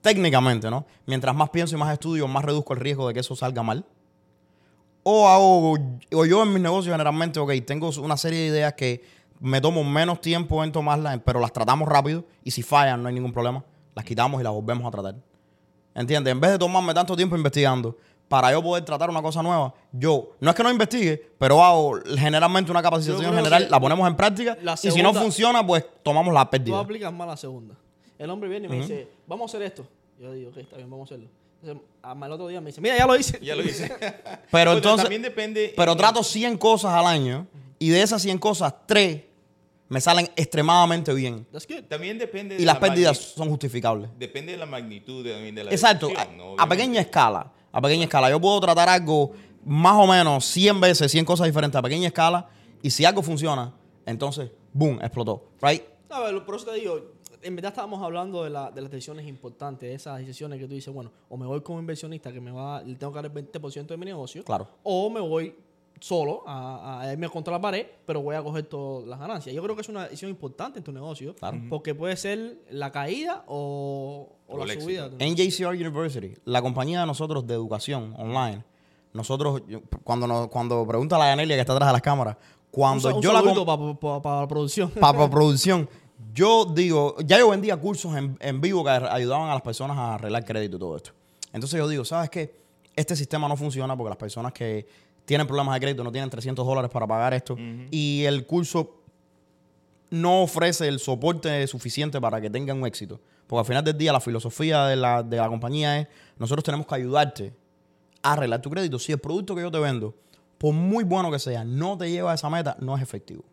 [0.01, 0.85] técnicamente, ¿no?
[1.05, 3.85] Mientras más pienso y más estudio, más reduzco el riesgo de que eso salga mal.
[5.03, 5.77] O hago,
[6.13, 9.03] o yo en mis negocios generalmente, ok, tengo una serie de ideas que
[9.43, 13.13] me tomo menos tiempo en tomarlas, pero las tratamos rápido y si fallan no hay
[13.13, 13.63] ningún problema.
[13.93, 15.15] Las quitamos y las volvemos a tratar.
[15.93, 16.31] ¿Entiendes?
[16.31, 17.95] En vez de tomarme tanto tiempo investigando
[18.27, 21.99] para yo poder tratar una cosa nueva, yo, no es que no investigue, pero hago
[22.17, 26.33] generalmente una capacitación general, la ponemos en práctica la y si no funciona, pues tomamos
[26.33, 26.79] la Tú pérdida.
[26.79, 27.75] aplicas más la segunda.
[28.17, 29.85] El hombre viene y me dice, vamos a hacer esto.
[30.19, 31.29] Yo digo, ok, está bien, vamos a hacerlo.
[31.61, 33.39] Entonces, al otro día me dice, mira, ya lo hice.
[33.41, 33.91] Ya lo hice.
[34.51, 35.73] Pero entonces, también depende.
[35.75, 37.45] pero en- trato 100 cosas al año
[37.79, 39.21] y de esas 100 cosas, 3
[39.93, 41.45] me salen extremadamente bien.
[41.51, 41.83] That's good.
[41.87, 42.55] También depende.
[42.55, 44.09] Y de las la pérdidas son justificables.
[44.17, 46.43] Depende de la magnitud de, también de la Exacto, a, decisión, ¿no?
[46.43, 46.75] a Obviamente.
[46.75, 47.53] pequeña escala.
[47.71, 48.29] A pequeña escala.
[48.29, 49.31] Yo puedo tratar algo
[49.65, 52.49] más o menos 100 veces, 100 cosas diferentes a pequeña escala.
[52.81, 53.73] Y si algo funciona,
[54.05, 55.51] entonces, boom, explotó.
[55.61, 55.83] Right?
[56.09, 56.99] A ver, por eso te digo,
[57.41, 60.73] en verdad estábamos hablando de, la- de las decisiones importantes, de esas decisiones que tú
[60.73, 63.31] dices, bueno, o me voy como inversionista que me va, le tengo que dar el
[63.33, 64.67] 20% de mi negocio, Claro.
[64.83, 65.55] o me voy
[66.03, 69.55] solo a, a irme contra la pared, pero voy a coger todas las ganancias.
[69.55, 71.57] Yo creo que es una decisión importante en tu negocio, Claro.
[71.69, 74.81] porque puede ser la caída o, o O la éxito.
[74.83, 75.09] subida.
[75.19, 78.65] En JCR University, la compañía de nosotros de educación online,
[79.13, 79.61] nosotros,
[80.03, 82.35] cuando, nos, cuando pregunta a la Yanelia que está atrás de las cámaras,
[82.69, 83.39] cuando un, yo la...
[83.39, 84.89] saludito com- para la producción.
[84.89, 85.87] para producción.
[86.33, 90.15] Yo digo, ya yo vendía cursos en, en vivo que ayudaban a las personas a
[90.15, 91.11] arreglar crédito y todo esto.
[91.53, 92.55] Entonces yo digo, ¿sabes qué?
[92.95, 94.85] Este sistema no funciona porque las personas que
[95.25, 97.55] tienen problemas de crédito no tienen 300 dólares para pagar esto
[97.91, 98.99] y el curso
[100.09, 103.19] no ofrece el soporte suficiente para que tengan un éxito.
[103.47, 106.07] Porque al final del día la filosofía de la, de la compañía es,
[106.37, 107.53] nosotros tenemos que ayudarte
[108.21, 108.99] a arreglar tu crédito.
[108.99, 110.13] Si el producto que yo te vendo,
[110.57, 113.43] por muy bueno que sea, no te lleva a esa meta, no es efectivo.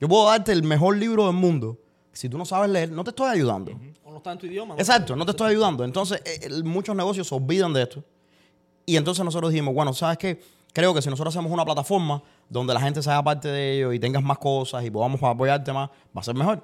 [0.00, 1.76] Yo puedo darte el mejor libro del mundo.
[2.12, 3.72] Si tú no sabes leer, no te estoy ayudando.
[4.04, 4.74] o no está en tu idioma.
[4.74, 4.80] ¿no?
[4.80, 5.84] Exacto, no te estoy ayudando.
[5.84, 8.04] Entonces, eh, el- muchos negocios se olvidan de esto.
[8.86, 10.40] Y entonces nosotros dijimos, bueno, ¿sabes qué?
[10.72, 13.92] Creo que si nosotros hacemos una plataforma donde la gente se haga parte de ello
[13.92, 16.62] y tengas más cosas y podamos apoyarte más, va a ser mejor.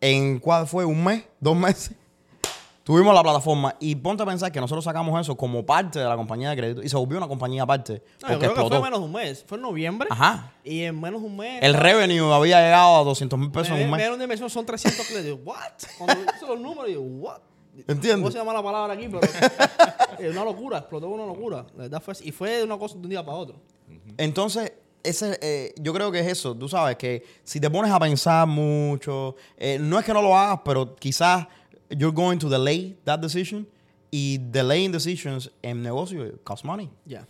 [0.00, 0.84] ¿En cuál fue?
[0.84, 1.24] ¿Un mes?
[1.40, 1.92] ¿Dos meses?
[2.84, 6.16] Tuvimos la plataforma y ponte a pensar que nosotros sacamos eso como parte de la
[6.16, 8.98] compañía de crédito y se volvió una compañía aparte No, yo creo que fue menos
[8.98, 9.44] de un mes.
[9.46, 10.08] Fue en noviembre.
[10.10, 10.52] Ajá.
[10.64, 11.62] Y en menos de un mes.
[11.62, 13.98] El revenue había llegado a 200 mil pesos en me, un me mes.
[14.02, 15.38] dieron de inversión, son 300 créditos.
[15.44, 15.56] ¿What?
[15.96, 17.38] Cuando hice los números, digo, ¿what?
[17.88, 18.18] ¿Entiendes?
[18.18, 19.20] No se llama la palabra aquí, pero
[20.18, 21.64] es una locura, explotó una locura.
[21.76, 22.28] La verdad fue así.
[22.28, 23.56] Y fue de una cosa de un día para otro.
[24.18, 27.98] Entonces, ese, eh, yo creo que es eso, tú sabes, que si te pones a
[27.98, 31.46] pensar mucho, eh, no es que no lo hagas, pero quizás
[31.90, 33.66] you're going to delay that decision
[34.10, 36.88] y delaying decisions en negocio cost money.
[37.06, 37.26] Ya.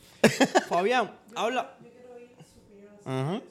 [0.68, 1.76] Fabián, habla.
[3.04, 3.42] Ujú.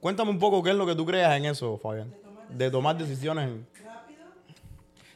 [0.00, 2.12] Cuéntame un poco qué es lo que tú creas en eso, Fabián,
[2.50, 3.48] de tomar decisiones.
[3.48, 3.66] en-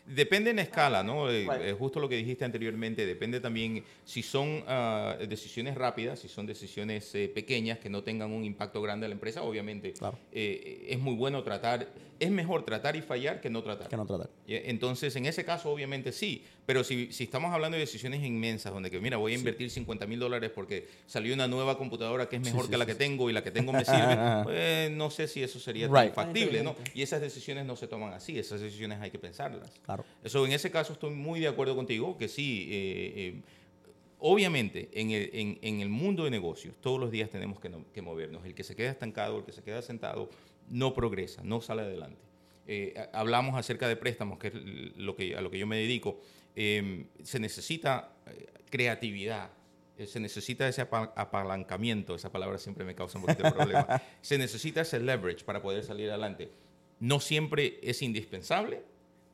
[0.06, 1.30] Depende en escala, ¿no?
[1.30, 6.28] Eh, eh, justo lo que dijiste anteriormente, depende también si son ah, decisiones rápidas, si
[6.28, 10.16] son decisiones eh, pequeñas que no tengan un impacto grande en la empresa, obviamente Claro.
[10.30, 11.88] eh, es muy bueno tratar,
[12.20, 13.88] es mejor tratar y fallar que no tratar.
[13.88, 14.30] que no tratar.
[14.46, 18.90] Entonces, en ese caso, obviamente sí, pero si, si estamos hablando de decisiones inmensas, donde
[18.90, 22.42] que, mira, voy a invertir 50 mil dólares porque salió una nueva computadora que es
[22.42, 25.08] mejor sí, que la sí, que tengo y la que tengo me sirve, pues no
[25.10, 26.12] sé si eso sería Right.
[26.12, 26.64] tan factible.
[26.92, 29.70] Y esas decisiones no se toman así, esas decisiones hay que pensarlas.
[29.84, 30.04] Claro.
[30.24, 33.34] Eso, en ese caso, estoy muy de acuerdo contigo, que sí, eh, eh,
[34.18, 37.84] obviamente, en el, en- en el mundo de negocios, todos los días tenemos que, no-
[37.92, 38.44] que movernos.
[38.44, 40.30] El que se queda estancado, el que se queda sentado,
[40.70, 42.20] no progresa, no sale adelante.
[42.68, 44.54] Eh, hablamos acerca de préstamos, que es
[44.96, 46.18] lo que, a lo que yo me dedico.
[46.56, 49.50] Eh, se necesita eh, creatividad,
[49.98, 54.02] eh, se necesita ese apa- apalancamiento, esa palabra siempre me causa un poquito de problema.
[54.22, 56.50] se necesita ese leverage para poder salir adelante.
[56.98, 58.82] No siempre es indispensable,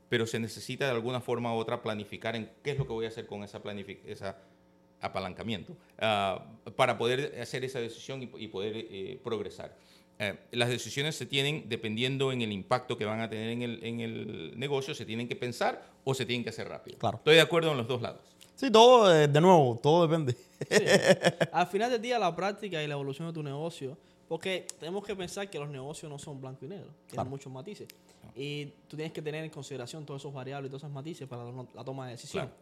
[0.09, 3.05] pero se necesita de alguna forma u otra planificar en qué es lo que voy
[3.07, 3.63] a hacer con esa
[4.07, 4.37] esa
[5.01, 6.45] apalancamiento ah,
[6.77, 9.77] para poder hacer esa decisión y, y poder eh, progresar.
[10.19, 13.85] Eh, las decisiones se tienen dependiendo en el impacto que van a tener en el,
[13.85, 16.99] en el negocio, se tienen que pensar o se tienen que hacer rápido.
[16.99, 17.19] Claro.
[17.19, 18.21] Estoy de acuerdo en los dos lados.
[18.57, 20.37] Sí, todo, eh, de nuevo, todo depende.
[21.53, 23.97] Al final del día, la práctica y la evolución de tu negocio,
[24.29, 27.31] porque tenemos que pensar que los negocios no son blanco y negro, tienen Claro.
[27.31, 27.89] muchos matices.
[28.37, 31.45] Y tú tienes que tener en consideración todos esos variables y todos esos matices para
[31.45, 32.47] la, toma de decisión.
[32.47, 32.57] Claro.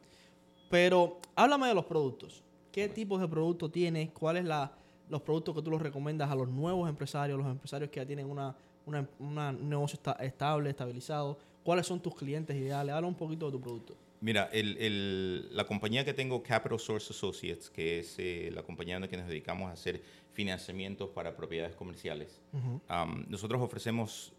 [0.71, 2.43] Pero háblame de los productos.
[2.73, 4.11] ¿Qué tipos de productos tienes?
[4.11, 4.73] ¿Cuáles la,
[5.09, 8.31] los productos que tú los recomiendas a los nuevos empresarios, los empresarios que ya tienen
[8.31, 8.55] una,
[8.87, 11.37] una- una- un negocio esta- estable, estabilizado?
[11.63, 12.95] ¿Cuáles son tus clientes ideales?
[12.95, 13.97] Habla un poquito de tu producto.
[14.23, 18.99] Mira, el- el- la compañía que tengo, Capital Source Associates, que es eh, la compañía
[19.01, 20.03] la que nos dedicamos a hacer
[20.33, 22.41] financiamientos para propiedades comerciales,
[22.89, 24.33] am, nosotros ofrecemos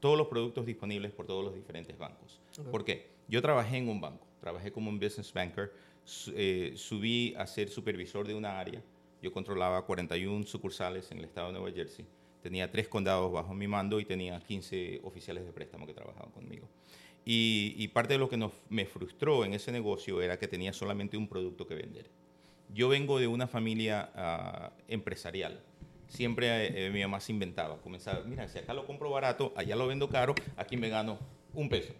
[0.00, 2.40] todos los productos disponibles por todos los diferentes bancos.
[2.58, 2.68] Ok.
[2.70, 3.06] ¿Por qué?
[3.28, 5.72] Yo trabajé en un banco, trabajé como un business banker,
[6.04, 8.82] su- eh, subí a ser supervisor de una área,
[9.22, 12.04] yo controlaba 41 sucursales en el estado de Nueva Jersey,
[12.42, 16.68] tenía tres condados bajo mi mando y tenía 15 oficiales de préstamo que trabajaban conmigo.
[17.24, 21.16] Y, parte de lo que nos, me frustró en ese negocio era que tenía solamente
[21.16, 22.10] un producto que vender.
[22.74, 25.60] Yo vengo de una familia ah, empresarial.
[26.08, 29.86] Siempre eh, mi mamá se inventaba, comenzaba, mira, si acá lo compro barato, allá lo
[29.86, 31.18] vendo caro, aquí me gano
[31.54, 31.94] un peso.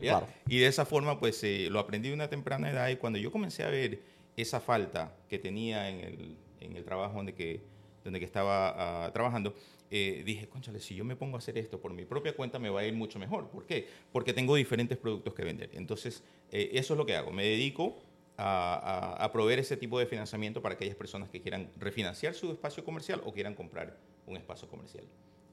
[0.49, 3.31] Y de esa forma, pues eh, lo aprendí de una temprana edad y cuando yo
[3.31, 4.01] comencé a ver
[4.37, 7.61] esa falta que tenía en el, en el trabajo donde que,
[8.03, 9.55] donde que estaba ah, trabajando,
[9.95, 12.71] eh, dije, conchale, si yo me pongo a hacer esto por mi propia cuenta, me
[12.71, 13.51] va a ir mucho mejor.
[13.51, 13.87] ¿Por qué?
[14.11, 15.69] Porque tengo diferentes productos que vender.
[15.75, 17.31] Entonces, eh, eso es lo que hago.
[17.31, 17.99] Me dedico
[18.39, 22.87] a, a, proveer ese tipo de financiamiento para aquellas personas que quieran refinanciar su espacio
[22.87, 25.05] comercial o quieran comprar un espacio comercial.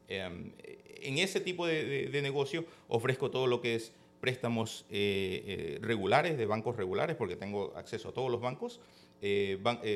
[0.08, 0.54] Em,
[1.02, 6.46] en ese tipo de, de, negocio ofrezco todo lo que es préstamos eh, regulares, de
[6.46, 8.80] bancos regulares, porque tengo acceso a todos los bancos,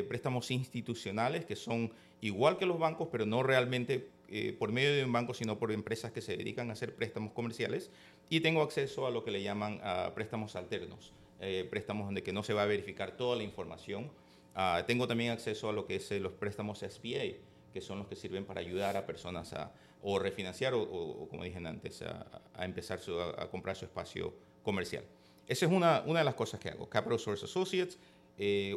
[0.10, 5.05] préstamos institucionales que son igual que los bancos, pero no realmente eh, por medio de
[5.05, 7.91] un banco, sino por empresas que se dedican a hacer préstamos comerciales.
[8.29, 12.34] Y tengo acceso a lo que le llaman ah, préstamos alternos, eh, préstamos donde que
[12.34, 14.09] no se va a verificar toda la información.
[14.55, 17.38] Ah, tengo también acceso a lo que es eh, los préstamos SBA,
[17.71, 19.71] que son los que sirven para ayudar a personas a
[20.01, 22.99] o refinanciar o, como dije antes, a, empezar
[23.38, 25.03] a, comprar su espacio comercial.
[25.47, 26.89] Esa es una, una de las cosas que hago.
[26.89, 27.99] Capital Source Associates,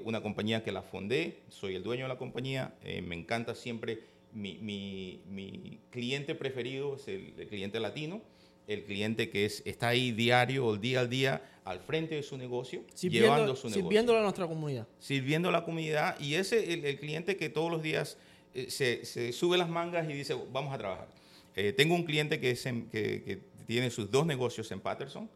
[0.04, 4.04] una compañía que la fundé, soy el dueño de la compañía, me encanta siempre
[4.37, 8.20] mi, cliente preferido es el, cliente latino,
[8.66, 12.37] el cliente que es, está ahí diario o día al día al frente de su
[12.37, 13.82] negocio, llevando su negocio.
[13.82, 14.87] Sirviéndole a nuestra comunidad.
[14.99, 18.18] Sirviendo a la comunidad y ese el, el cliente que todos los días
[18.55, 21.09] eh, se, sube las mangas y dice, vamos a trabajar.
[21.55, 25.28] Eh, tengo un cliente que, es que, tiene sus dos negocios en Patterson.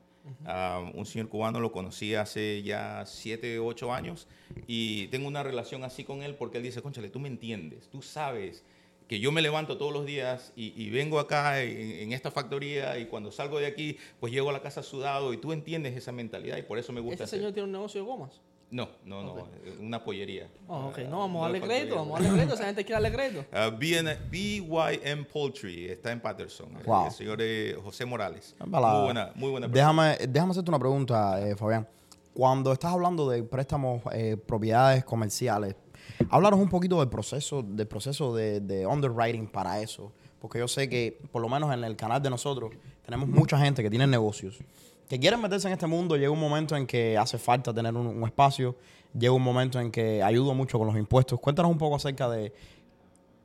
[0.45, 4.29] Ah, un señor cubano lo conocí hace ya 7, 8 años
[4.67, 8.03] y tengo una relación así con él porque él dice, conchale, tú me entiendes, tú
[8.03, 8.63] sabes
[9.11, 13.33] que yo me levanto todos los días y, vengo acá en, esta factoría y cuando
[13.33, 16.63] salgo de aquí, pues llego a la casa sudado y tú entiendes esa mentalidad y
[16.63, 17.25] por eso me gusta.
[17.25, 18.41] ¿Ese señor tiene un negocio de gomas?
[18.71, 19.49] No, no, no,
[19.81, 20.49] una pollería.
[20.69, 23.17] Oh, ok, no, vamos a darle crédito, vamos a darle crédito, esa gente quiere darle
[23.17, 23.45] crédito.
[23.53, 23.77] Uh,
[24.31, 27.07] BYM Poultry está en Patterson, wow.
[27.07, 28.55] el señor eh, José Morales.
[28.65, 31.85] Muy buena, muy buena déjame, déjame hacerte una pregunta, eh, Fabián.
[32.33, 35.75] Cuando estás hablando de préstamos, eh, propiedades comerciales,
[36.29, 40.13] Háblanos un poquito del proceso, del proceso de, underwriting para eso.
[40.41, 42.73] Porque yo sé que, por lo menos en el canal de nosotros,
[43.05, 44.59] tenemos mucha gente que tiene negocios,
[45.09, 46.17] que quieren meterse en este mundo.
[46.17, 48.77] Llega un momento en que hace falta tener un, espacio.
[49.13, 51.39] Llega un momento en que ayuda mucho con los impuestos.
[51.41, 52.53] Cuéntanos un poco acerca de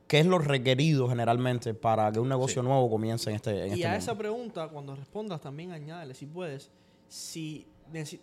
[0.06, 3.82] qué es lo requerido generalmente para que un negocio nuevo comience en este, en y
[3.82, 6.70] a este esa pregunta, cuando respondas, también añádele, si puedes,
[7.08, 7.66] si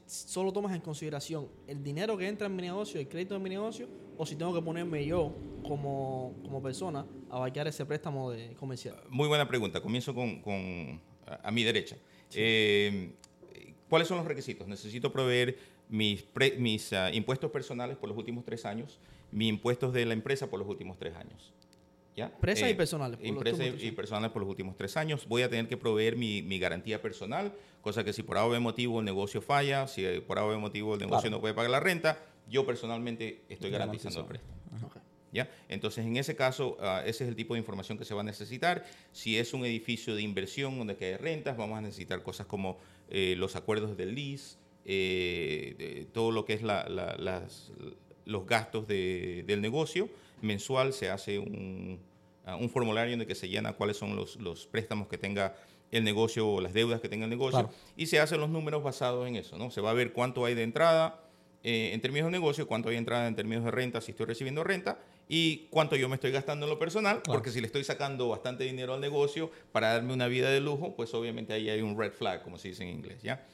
[0.05, 3.49] solo tomas en consideración el dinero que entra en mi negocio, el crédito de mi
[3.49, 3.88] negocio,
[4.18, 5.34] o si tengo que ponerme yo
[5.64, 8.95] como, como persona a vaquear ese préstamo de comercial?
[9.09, 9.82] Muy buena pregunta.
[9.82, 11.97] Comienzo con, con a, mi derecha.
[12.34, 13.11] Eh,
[13.89, 14.68] ¿Cuáles son los requisitos?
[14.68, 15.57] Necesito proveer
[15.89, 16.26] mis,
[16.57, 18.99] mis ah, impuestos personales por los últimos tres años,
[19.32, 21.53] mis impuestos de la empresa por los últimos tres años.
[22.16, 22.26] ¿Ya?
[22.26, 23.20] Empresas y eh, personales.
[23.24, 25.28] Empresas y, personales por los últimos tres años.
[25.28, 28.99] Voy a tener que proveer mi, mi, garantía personal, cosa que si por algún motivo
[28.99, 32.66] el negocio falla, si por algún motivo el negocio no puede pagar la renta, yo
[32.66, 34.53] personalmente estoy garantizando el préstamo.
[35.32, 35.49] ¿Ya?
[35.68, 38.24] Entonces, en ese caso, ah, ese es el tipo de información que se va a
[38.24, 38.86] necesitar.
[39.11, 42.78] Si es un edificio de inversión donde hay rentas, vamos a necesitar cosas como
[43.09, 47.72] eh, los acuerdos del lease, eh, todo lo que es la, las,
[48.26, 50.07] los gastos de, del negocio
[50.43, 51.99] mensual, se hace un,
[52.45, 55.55] ah, un, formulario en el que se llena cuáles son los, los, préstamos que tenga
[55.91, 59.27] el negocio o las deudas que tenga el negocio y se hacen los números basados
[59.27, 59.71] en eso, ¿no?
[59.71, 61.23] Se va a ver cuánto hay de entrada
[61.63, 64.25] eh, en términos de negocio, cuánto hay de entrada en términos de renta, si estoy
[64.25, 67.85] recibiendo renta y cuánto yo me estoy gastando en lo personal, porque si le estoy
[67.85, 71.81] sacando bastante dinero al negocio para darme una vida de lujo, pues obviamente ahí hay
[71.81, 73.45] un red flag, como se dice en inglés, ¿ya?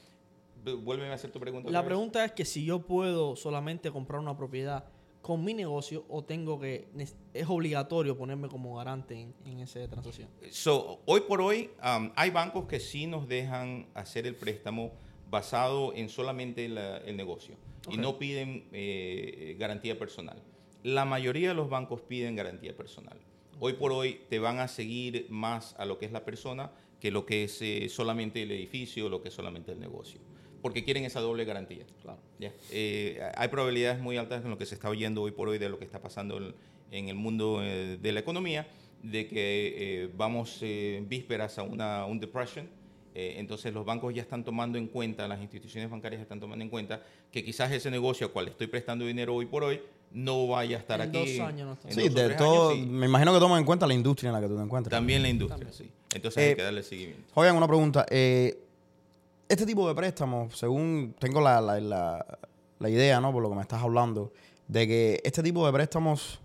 [0.64, 1.70] Vuélveme a hacer tu pregunta.
[1.70, 4.86] La pregunta es que si yo puedo solamente comprar una propiedad
[5.22, 6.88] con mi negocio o tengo que
[7.34, 10.30] es obligatorio ponerme como garante en, esa transacción?
[10.50, 14.92] So, hoy por hoy um, hay bancos que sí nos dejan hacer el préstamo
[15.30, 17.56] basado en solamente el negocio
[17.90, 20.42] y no piden eh, garantía personal.
[20.84, 23.18] La mayoría de los bancos piden garantía personal.
[23.60, 27.12] Hoy por hoy te van a seguir más a lo que es la persona que
[27.12, 30.20] lo que es eh, solamente el edificio, lo que es solamente el negocio
[30.62, 31.86] porque quieren esa doble garantía.
[32.02, 32.20] Claro.
[32.72, 35.70] Eh, hay probabilidades muy altas en lo que se está oyendo hoy por hoy de
[35.70, 36.40] lo que está pasando
[36.92, 38.68] en, el mundo eh, de la economía,
[39.04, 40.60] de que eh, vamos
[41.08, 42.68] vísperas a una un depression.
[43.16, 47.02] entonces los bancos ya están tomando en cuenta, las instituciones bancarias están tomando en cuenta
[47.32, 49.82] que quizás ese negocio al cual estoy prestando dinero hoy por hoy
[50.12, 51.38] no vaya a estar En aquí.
[51.38, 51.88] dos años no está.
[51.90, 52.90] en Sí, de todo, años, sí.
[52.92, 54.90] me imagino que toman en cuenta la industria en la que tú te encuentras.
[54.92, 55.90] También la industria, sí.
[56.14, 57.32] Entonces Eh, hay que darle seguimiento.
[57.36, 58.06] Oigan, una pregunta.
[58.10, 58.58] eh,
[59.50, 62.40] este tipo de préstamos, según tengo la, la- la-
[62.80, 63.34] la idea, ¿no?
[63.34, 64.32] Por lo que me estás hablando,
[64.68, 66.40] de que este tipo de préstamos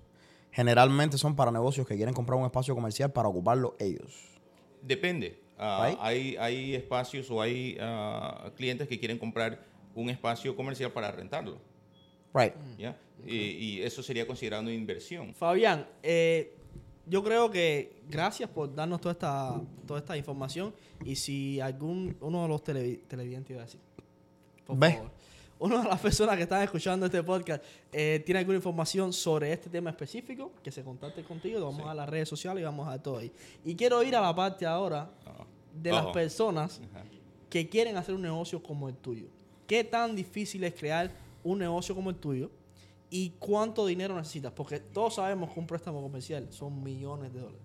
[0.50, 4.12] generalmente son para negocios que quieren comprar un espacio comercial para ocuparlo ellos.
[4.82, 5.38] Depende.
[5.58, 9.60] Ah, hay, hay espacios o hay ah, clientes que quieren comprar
[9.94, 11.58] un espacio comercial para rentarlo.
[12.32, 12.54] Right.
[12.78, 12.96] ¿ya?
[13.24, 15.32] Y, y eso sería considerado una inversión.
[15.34, 16.56] Fabián, eh,
[17.06, 20.74] yo creo que gracias por darnos toda esta, toda esta información.
[21.04, 23.80] Y si algún uno de los tele- televidentes iba a decir,
[24.66, 24.92] por Ve.
[24.94, 25.10] favor,
[25.58, 29.68] una de las personas que están escuchando este podcast eh, tiene alguna información sobre este
[29.70, 33.18] tema específico, que se contacte contigo, vamos a las redes sociales y vamos a todo
[33.18, 33.30] ahí.
[33.64, 35.44] Y quiero ir a la parte ahora Ah.
[35.74, 37.04] de las personas Ajá.
[37.50, 39.26] que quieren hacer un negocio como el tuyo.
[39.66, 41.10] ¿Qué tan difícil es crear
[41.42, 42.50] un negocio como el tuyo?
[43.10, 44.52] ¿Y cuánto dinero necesitas?
[44.52, 47.60] Porque todos sabemos que un préstamo comercial son millones de dólares.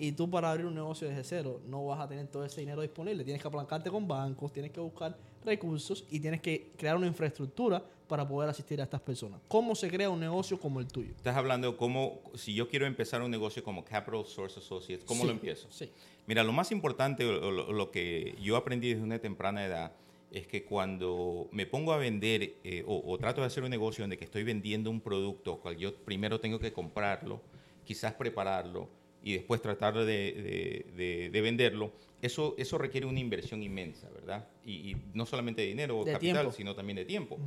[0.00, 2.82] Y tú para abrir un negocio desde cero no vas a tener todo ese dinero
[2.82, 3.24] disponible.
[3.24, 7.84] Tienes que apalancarte con bancos, tienes que buscar recursos y tienes que crear una infraestructura
[8.06, 9.40] para poder asistir a estas personas.
[9.48, 11.10] ¿Cómo se crea un negocio como el tuyo?
[11.16, 15.26] Estás hablando cómo, si yo quiero empezar un negocio como Capital Source Associates, ¿cómo Sí,
[15.26, 15.66] lo empiezo?
[15.70, 15.90] Sí.
[16.26, 19.92] Mira, lo más importante, lo, lo que yo aprendí desde una temprana edad,
[20.30, 24.02] es que cuando me pongo a vender eh, o, o trato de hacer un negocio
[24.02, 27.40] donde que estoy vendiendo un producto, cual yo primero tengo que comprarlo,
[27.84, 28.88] quizás prepararlo
[29.24, 34.48] y después tratar de, de- de- de venderlo, eso, eso requiere una inversión inmensa, ¿verdad?
[34.64, 36.52] Y, y no solamente de dinero o capital, tiempo.
[36.52, 37.38] sino también de tiempo.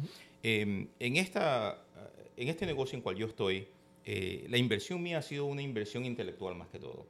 [0.44, 1.84] Eh, en, esta,
[2.38, 3.68] en este negocio en cual yo estoy,
[4.06, 7.06] eh, la inversión mía ha sido una inversión intelectual más que todo.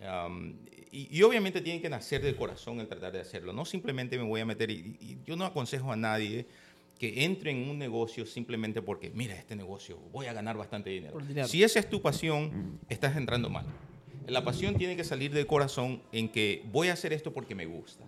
[0.00, 0.56] Um,
[0.94, 3.52] y, y obviamente tiene que nacer del corazón el tratar de hacerlo.
[3.52, 6.46] No simplemente me voy a meter, y, y yo no aconsejo a nadie
[6.98, 11.18] que entre en un negocio simplemente porque, mira, este negocio, voy a ganar bastante dinero.
[11.18, 11.48] Dinero.
[11.48, 13.66] Si esa es tu pasión, estás entrando mal.
[14.28, 17.66] La pasión tiene que salir del corazón en que voy a hacer esto porque me
[17.66, 18.04] gusta.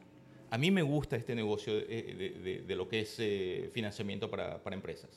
[0.51, 4.31] A mí me gusta este negocio eh, de, de- de lo que es eh, financiamiento
[4.31, 5.11] para, para empresas.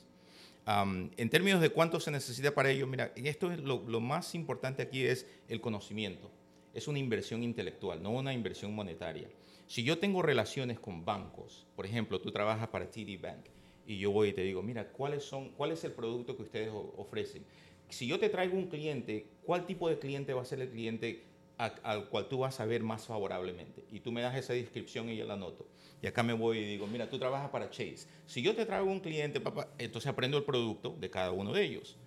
[0.65, 4.33] Am, en términos de cuánto se necesita para ello, mira, esto es lo, lo más
[4.35, 6.29] importante aquí es el conocimiento.
[6.73, 9.27] Es una inversión intelectual, no una inversión monetaria.
[9.67, 13.45] Si yo tengo relaciones con bancos, por ejemplo, tú trabajas para TD Bank
[13.85, 16.71] y yo voy y te digo, mira, ¿cuáles son, ¿cuál es el producto que ustedes
[16.71, 17.43] ofrecen?
[17.89, 21.23] Si yo te traigo un cliente, ¿cuál tipo de cliente va a ser el cliente
[21.57, 23.83] al cual tú vas a ver más favorablemente?
[23.91, 25.67] Y tú me das esa descripción y yo la anoto.
[26.01, 28.07] Y acá me voy y digo, mira, tú trabajas para Chase.
[28.27, 31.63] Si yo te traigo un cliente, papá, entonces aprendo el producto de cada uno de
[31.63, 31.97] ellos.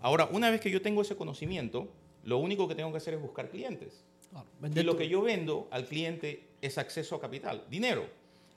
[0.00, 1.88] Ahora, una vez que yo tengo ese conocimiento,
[2.24, 4.04] lo único que tengo que hacer es buscar clientes.
[4.32, 8.06] Claro, Y lo que yo vendo al cliente es acceso a capital, dinero.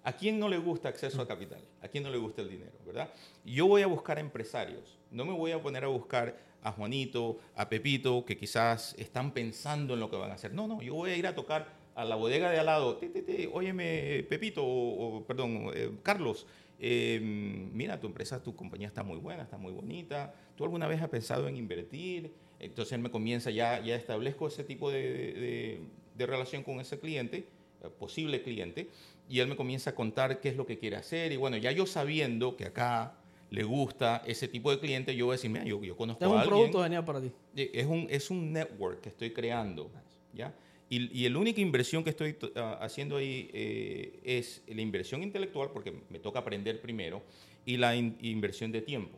[0.03, 1.61] ¿A quién no le gusta acceso a capital?
[1.81, 3.09] ¿A quién no le gusta el dinero, verdad?
[3.43, 4.99] Yo voy a buscar empresarios.
[5.09, 9.95] No me voy a poner a buscar a Juanito, a Pepito, que quizás están pensando
[9.95, 10.53] en lo que van a hacer.
[10.53, 12.97] No, no, yo voy a ir a tocar a la bodega de al lado.
[12.97, 16.45] Ti, ti, ti, óyeme, Pepito, o, o, perdón, eh, Carlos,
[16.79, 20.33] eh, mira, tu empresa, tu compañía está muy buena, está muy bonita.
[20.55, 22.33] ¿Tú alguna vez has pensado en invertir?
[22.59, 25.79] Entonces él me comienza, ya, ya establezco ese tipo de, de-
[26.17, 27.37] de relación con ese cliente,
[27.83, 28.87] eh, posible cliente,
[29.29, 31.31] y él me comienza a contar qué es lo que quiere hacer.
[31.31, 33.15] Y bueno, ya yo sabiendo que acá
[33.49, 36.29] le gusta ese tipo de cliente, yo voy a decir, mira, yo, yo conozco a
[36.29, 36.49] un alguien.
[36.57, 37.31] producto genial para ti.
[37.55, 39.91] Es un, es un network que estoy creando,
[40.33, 40.53] ¿ya?
[40.89, 45.71] Y, y la única inversión que estoy ah, haciendo ahí eh, es la inversión intelectual,
[45.73, 47.23] porque me toca aprender primero,
[47.65, 49.17] y la in- inversión de tiempo.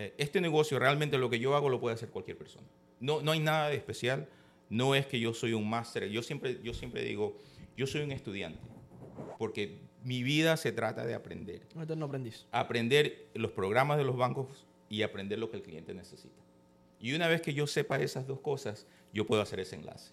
[0.00, 2.64] Eh, este negocio, realmente lo que yo hago lo puede hacer cualquier persona.
[3.00, 4.28] No, no hay nada de especial,
[4.70, 7.36] no es que yo soy un máster, yo siempre, yo siempre digo,
[7.76, 8.60] yo soy un estudiante,
[9.38, 12.46] porque mi vida se trata de aprender Un eterno aprendiz.
[12.52, 16.40] aprender los programas de los bancos y aprender lo que el cliente necesita.
[17.00, 20.12] Y una vez que yo sepa esas dos cosas, yo puedo hacer ese enlace.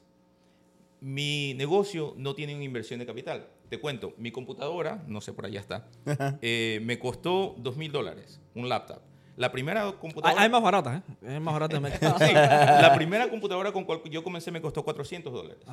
[0.99, 3.49] Mi negocio no tiene una inversión de capital.
[3.69, 5.87] Te cuento, mi computadora, no sé, por allá está,
[6.41, 9.03] eh, me costó dos mil dólares, un laptop.
[9.37, 10.41] La primera computadora...
[10.41, 11.27] hay más baratas, ¿eh?
[11.27, 12.17] Hay más baratas de mercado.
[12.25, 15.65] Sí, la primera computadora con cual yo comencé me costó 400 dólares.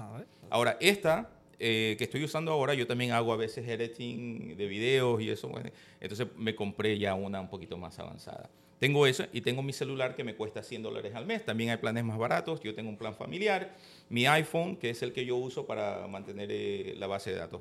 [0.51, 1.31] Ahora, esta
[1.65, 5.49] eh, que estoy usando ahora, yo también hago a veces editing de videos y eso.
[5.49, 8.51] bueno, entonces me compré ya una un poquito más avanzada.
[8.81, 11.45] Tengo eso y tengo mi celular que me cuesta 100 dólares al mes.
[11.45, 12.61] También hay planes más baratos.
[12.63, 13.77] Yo tengo un plan familiar.
[14.09, 17.61] Mi iPhone, que es el que yo uso para mantener eh, la base de datos.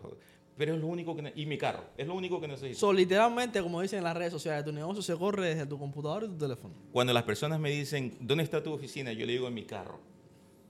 [0.62, 1.34] Pero es lo único que...
[1.36, 1.86] Y mi carro.
[1.98, 2.78] Es lo único que necesito.
[2.78, 6.26] So, literalmente, como dicen en las redes sociales, tu negocio se corre desde tu computador
[6.26, 6.76] y tu teléfono.
[6.92, 9.12] Cuando las personas me dicen, ¿dónde está tu oficina?
[9.12, 10.00] Yo le digo en mi carro.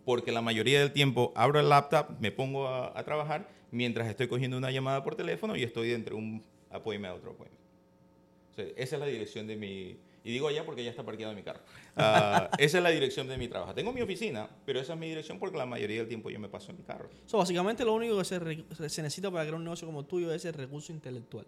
[0.05, 4.29] Porque la mayoría del tiempo abro el laptop, me pongo a, a trabajar mientras estoy
[4.29, 7.61] cogiendo una llamada por teléfono y estoy entre un appointment a otro appointment.
[8.51, 9.97] O sea, esa es la dirección de mi...
[10.23, 11.61] Y digo allá porque ya está parqueado mi carro.
[11.95, 13.73] Ah, esa es la dirección de mi trabajo.
[13.73, 16.47] Tengo mi oficina, pero esa es mi dirección porque la mayoría del tiempo yo me
[16.47, 17.09] paso en mi carro.
[17.25, 20.31] So, básicamente lo único que se, re- se necesita para crear un negocio como tuyo
[20.31, 21.45] es el recurso intelectual.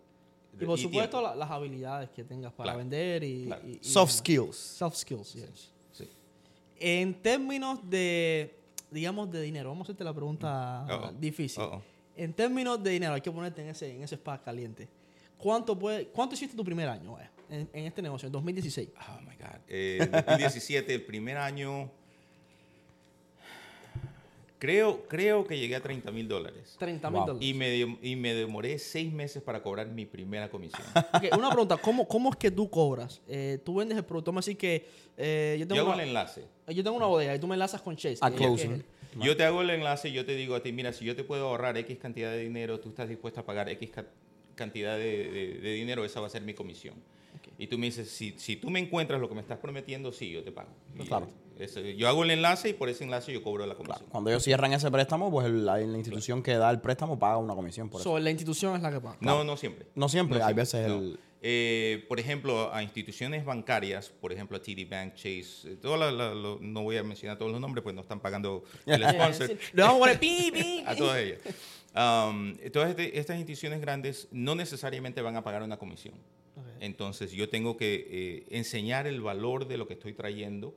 [0.60, 3.62] Y por Y supuesto la- las habilidades que tengas para Claro, vender y, claro.
[3.68, 4.18] y- y Soft demás.
[4.18, 4.56] skills.
[4.58, 5.72] Soft skills, yes.
[5.92, 6.10] Sí.
[6.80, 8.56] En términos de,
[8.90, 11.12] digamos, de dinero, vamos a hacerte la pregunta Uh-oh.
[11.20, 11.62] difícil.
[11.64, 11.82] Uh-oh.
[12.16, 14.88] En términos de dinero, hay que ponerte en ese, en ese spa caliente.
[15.38, 18.90] ¿Cuánto, puede, ¿Cuánto hiciste tu primer año vaya, en, en este negocio, en 2016?
[18.96, 19.60] Oh my God.
[19.68, 21.90] Eh, 2017, el primer año.
[24.60, 26.78] Creo, creo que llegué a 30 mil dólares.
[26.80, 27.28] 30 mil Wow.
[27.28, 27.50] dólares.
[27.50, 30.84] Y me, y me demoré seis meses para cobrar mi primera comisión.
[31.38, 33.22] Una pregunta, ¿cómo, ¿cómo es que tú cobras?
[33.28, 34.86] Eh, tú vendes el producto, vamos a decir que
[35.18, 36.46] eh, yo, Yo tengo hago el una, enlace.
[36.70, 38.20] yo tengo una bodega y tú me enlazas con Chase.
[38.22, 38.70] A closer.
[38.78, 41.14] que- Yo te hago el enlace y yo te digo a ti, mira, si yo
[41.14, 44.06] te puedo ahorrar X cantidad de dinero, tú estás dispuesto a pagar X ca-
[44.56, 46.96] cantidad de, de- de dinero, esa va a ser mi comisión.
[47.64, 50.30] Y tú me dices, si, si tú me encuentras lo que me estás prometiendo, sí,
[50.32, 50.68] yo te pago.
[51.00, 51.30] Y Claro.
[51.58, 54.06] ese- yo hago el enlace y por ese enlace yo cobro la comisión.
[54.10, 57.56] Cuando ellos cierran ese préstamo, pues la, la institución que da el préstamo paga una
[57.56, 58.10] comisión por eso.
[58.12, 59.16] So, la institución es la que paga.
[59.22, 59.86] No, no siempre.
[59.96, 60.96] No siempre, hay veces no.
[61.00, 61.20] el...
[61.42, 66.14] Eh, por ejemplo, a instituciones bancarias, por ejemplo, a TD Bank, Chase, eh, todas las-
[66.14, 69.58] las- lo- no voy a mencionar todos los nombres, pues no están pagando el sponsor.
[69.74, 71.40] Le vamos a todas ellas.
[71.96, 76.16] Um, todas este- estas instituciones grandes no necesariamente van a pagar una comisión.
[76.80, 80.74] Entonces yo tengo que eh, enseñar el valor de lo que estoy trayendo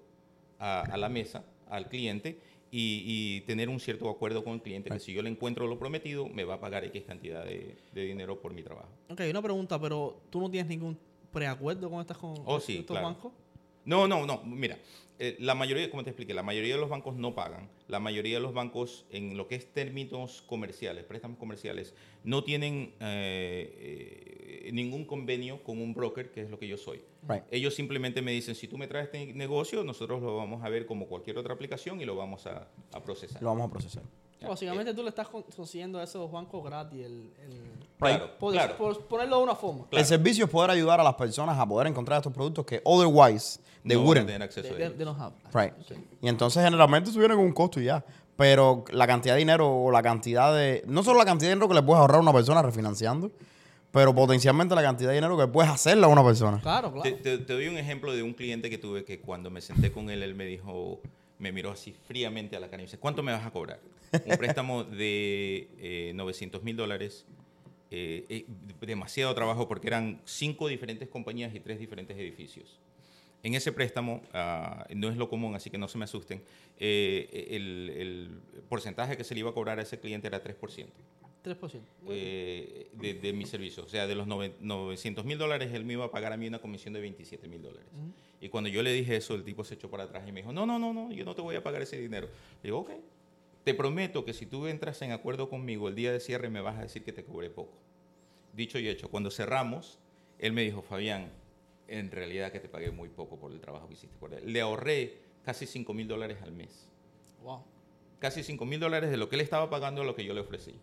[0.59, 2.39] a, a la mesa, al cliente,
[2.71, 5.79] y, y tener un cierto acuerdo con el cliente que si yo le encuentro lo
[5.79, 8.89] prometido, me va a pagar X cantidad de, de dinero por mi trabajo.
[9.09, 10.99] Ok, una pregunta, pero tú no tienes ningún
[11.33, 13.07] preacuerdo con estas con Oh, sí, estos claro.
[13.07, 13.33] bancos?
[13.85, 14.43] No, no, no.
[14.45, 14.77] Mira,
[15.19, 17.69] eh, la mayoría, como te expliqué, la mayoría de los bancos no pagan.
[17.89, 21.95] La mayoría de los bancos, en lo que es términos comerciales, préstamos comerciales,
[22.25, 27.03] no tienen eh, eh, ningún convenio con un broker, que es lo que yo soy.
[27.29, 27.45] Right.
[27.51, 30.87] Ellos simplemente me dicen, si tú me traes este negocio, nosotros lo vamos a ver
[30.87, 33.43] como cualquier otra aplicación y lo vamos a, a procesar.
[33.43, 34.03] Lo vamos a procesar.
[34.47, 37.33] Básicamente tú le estás con- consiguiendo a esos bancos gratis el...
[37.43, 38.77] el- Claro, por, claro.
[38.77, 39.87] por ponerlo de una forma.
[39.89, 39.99] Claro.
[39.99, 43.59] El servicio es poder ayudar a las personas a poder encontrar estos productos que otherwise
[43.89, 44.27] they no wouldn't.
[44.27, 44.99] tener acceso De, a de, ellos.
[44.99, 45.35] de no have.
[45.53, 45.73] Right.
[46.23, 48.05] Y entonces generalmente con un costo y ya.
[48.37, 50.83] Pero la cantidad de dinero o la cantidad de...
[50.87, 53.31] No solo la cantidad de dinero que le puedes ahorrar a una persona refinanciando,
[53.91, 56.61] pero potencialmente la cantidad de dinero que puedes hacerle a una persona.
[56.61, 57.17] Claro, Te, claro.
[57.23, 60.11] te- te doy un ejemplo de un cliente que tuve que cuando me senté con
[60.11, 61.01] él, él me dijo,
[61.39, 63.81] me miró así fríamente a la cara y me dice, ¿cuánto me vas a cobrar?
[64.27, 67.25] Un préstamo de eh, 900 mil dólares,
[67.91, 68.45] eh, eh,
[68.83, 72.79] demasiado trabajo porque eran cinco diferentes compañías y tres diferentes edificios.
[73.47, 76.43] En ese préstamo, ah, no es lo común, así que no se me asusten,
[76.81, 80.59] eh, el, el porcentaje que se le iba a cobrar a ese cliente era 3%
[81.45, 81.81] 3%.
[82.09, 83.85] eh, de, de mi servicio.
[83.85, 86.49] O sea, de los nove- 900 mil dólares, él me iba a pagar a mí
[86.49, 87.87] una comisión de 27 mil dólares.
[88.41, 90.53] Y cuando yo le dije eso, el tipo se echó para atrás y me dijo,
[90.53, 92.27] no, no, no, no, yo no te voy a pagar ese dinero.
[92.65, 92.91] Le digo, ok,
[93.63, 96.79] te prometo que si tú entras en acuerdo conmigo, el día de cierre me vas
[96.79, 97.79] a decir que te cobré poco.
[98.53, 100.01] Dicho y hecho, cuando cerramos,
[100.41, 101.31] él me dijo, Fabián,
[101.89, 104.53] en realidad que te pagué muy poco por el trabajo que hiciste por él.
[104.53, 106.89] Le ahorré casi 5 mil dólares al mes.
[107.43, 107.63] Wow.
[108.19, 110.41] Casi 5 mil dólares de lo que él estaba pagando a lo que yo le
[110.41, 110.75] ofrecí.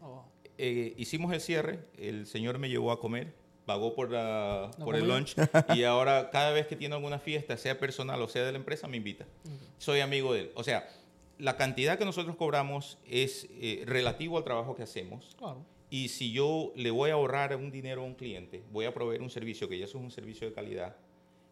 [0.00, 0.22] Oh, wow.
[0.58, 3.34] Eh, hicimos el cierre, el señor me llevó a comer,
[3.66, 5.34] pagó por, la- La por el lunch
[5.74, 8.86] y ahora cada vez que tiene alguna fiesta, sea personal o sea de la empresa,
[8.88, 9.26] me invita.
[9.78, 10.52] Soy amigo de él.
[10.54, 10.86] O sea,
[11.38, 15.34] la cantidad que nosotros cobramos es eh, relativo al trabajo que hacemos.
[15.38, 15.64] Claro.
[15.90, 19.22] Y si yo le voy a ahorrar un dinero a un cliente, voy a proveer
[19.22, 20.96] un servicio que ya eso es un servicio de calidad,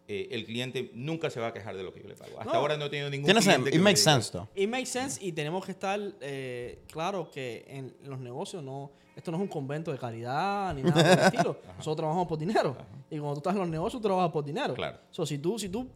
[0.07, 2.39] eh, el cliente nunca se va a quejar de lo que yo le pago.
[2.39, 2.59] Hasta No.
[2.61, 4.47] ahora no he tenido ningún cliente It makes sense, though.
[4.55, 9.31] It makes sense y tenemos que estar eh, claro que en los negocios no, esto
[9.33, 11.57] no es un convento de caridad ni nada por el estilo.
[11.77, 12.77] Nosotros trabajamos por dinero.
[13.11, 14.73] Y cuando tú estás en los negocios, tú trabajas por dinero.
[14.75, 14.99] Claro.
[15.11, 15.87] So, si tú, si tú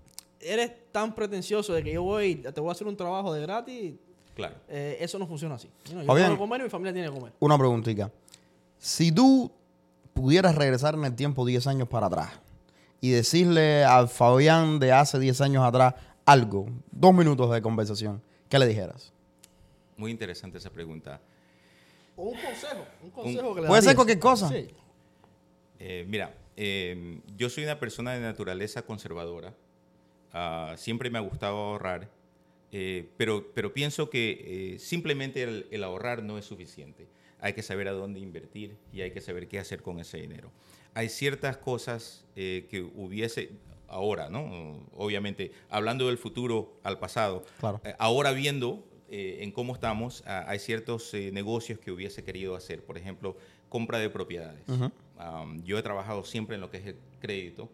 [0.40, 3.94] eres tan pretencioso de que yo voy, te voy a hacer un trabajo de gratis,
[4.34, 4.56] Claro.
[4.68, 5.68] eh, eso no funciona así.
[5.86, 7.32] You know, yo tengo que comer y mi familia tiene que comer.
[7.38, 8.10] Una preguntita.
[8.82, 9.52] Si tú
[10.12, 12.32] pudieras regresar en el tiempo 10 años para atrás
[13.00, 15.94] y decirle al Fabián de hace 10 años atrás
[16.26, 19.12] algo, dos minutos de conversación, ¿qué le dijeras?
[19.96, 21.20] Muy interesante esa pregunta.
[22.16, 22.84] O un consejo.
[23.04, 24.48] Un consejo que le Puede ser cualquier cosa.
[24.48, 24.66] Sí.
[25.78, 29.54] Eh, mira, eh, yo soy una persona de naturaleza conservadora.
[30.32, 32.08] Ah, siempre me ha gustado ahorrar,
[32.72, 37.06] eh, pero, pero pienso que eh, simplemente el, el ahorrar no es suficiente.
[37.42, 40.50] Hay que saber a dónde invertir y hay que saber qué hacer con ese dinero.
[40.94, 43.50] Hay ciertas cosas eh, que hubiese
[43.88, 44.86] ahora, ¿no?
[44.92, 47.80] Obviamente, hablando del futuro al pasado, Claro.
[47.84, 52.84] eh, ahora viendo eh, en cómo estamos, ah, hay ciertos negocios que hubiese querido hacer.
[52.84, 53.36] Por ejemplo,
[53.68, 54.62] compra de propiedades.
[54.68, 57.68] Um, yo he trabajado siempre en lo que es el crédito.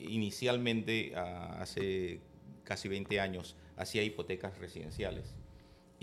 [0.00, 2.20] Inicialmente, ah, hace
[2.64, 5.34] casi 20 años, hacía hipotecas residenciales.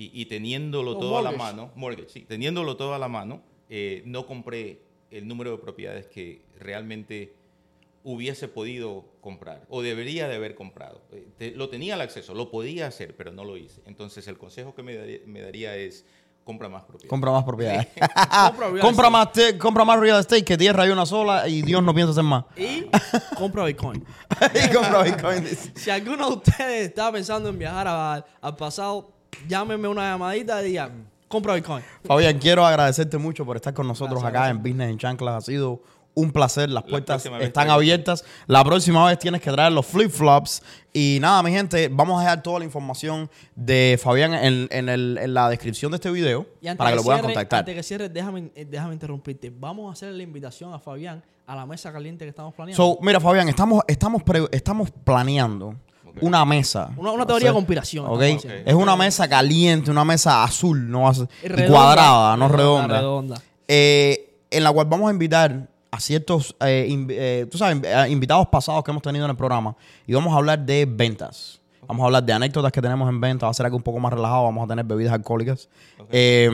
[0.02, 4.02] Y, y teniéndolo todo a la mano, mortgage, sí, teniéndolo todo a la mano, eh,
[4.06, 7.34] no compré el número de propiedades que realmente
[8.04, 11.02] hubiese podido comprar o debería de haber comprado.
[11.12, 13.82] Eh, te- lo tenía al acceso, lo podía hacer, pero no lo hice.
[13.86, 16.04] Entonces, el consejo que me daría, me daría es
[16.44, 17.10] compra más propiedades.
[17.10, 17.88] Compra más propiedades.
[17.96, 19.10] Compra real compra, estate.
[19.12, 22.10] más te- compra más real estate que tierra hay una sola y Dios no piensa
[22.12, 22.46] hacer más.
[22.58, 22.88] Y
[23.36, 24.04] compra Bitcoin.
[24.56, 25.46] y compra Bitcoin.
[25.76, 29.12] Si alguno de ustedes está pensando en viajar a- al pasado,
[29.48, 31.84] llámenme una llamadita y digan, compra Bitcoin.
[32.06, 34.58] Fabián, quiero agradecerte mucho por estar con nosotros Gracias, acá gracias.
[34.58, 35.36] en Business en Chanclas.
[35.36, 35.82] Ha sido
[36.14, 36.70] un placer.
[36.70, 38.26] Las La puertas vez están abiertas.
[38.48, 40.62] La próxima vez tienes que traer los flip-flops.
[40.94, 45.18] Y nada, mi gente, vamos a dejar toda la información de Fabián en, en el-
[45.22, 46.46] en la descripción de este video
[46.78, 47.60] para que que lo puedan cierre- contactar.
[47.60, 49.54] Antes que cierre, déjame, eh, déjame interrumpirte.
[49.58, 52.84] Vamos a hacer la invitación a Fabián a la mesa caliente que estamos planeando.
[52.84, 55.76] So, mira, Fabián, estamos, estamos, pre- estamos planeando
[56.20, 56.90] Una mesa.
[56.98, 58.22] Una- una teoría de conspiración ¿ok?
[58.22, 58.70] estamos haciendo.
[58.70, 61.12] Es una mesa caliente, una mesa azul, no
[61.44, 62.98] Redonda, cuadrada, no redonda.
[62.98, 63.42] redonda.
[63.68, 68.48] eh, en la cual vamos a invitar a ciertos, eh, inv- eh, tú sabes, invitados
[68.48, 69.76] pasados que hemos tenido en el programa
[70.06, 71.60] y vamos a hablar de ventas.
[71.88, 74.00] Vamos a hablar de anécdotas que tenemos en venta, va a ser algo un poco
[74.00, 75.68] más relajado, vamos a tener bebidas alcohólicas.
[76.12, 76.50] Eh,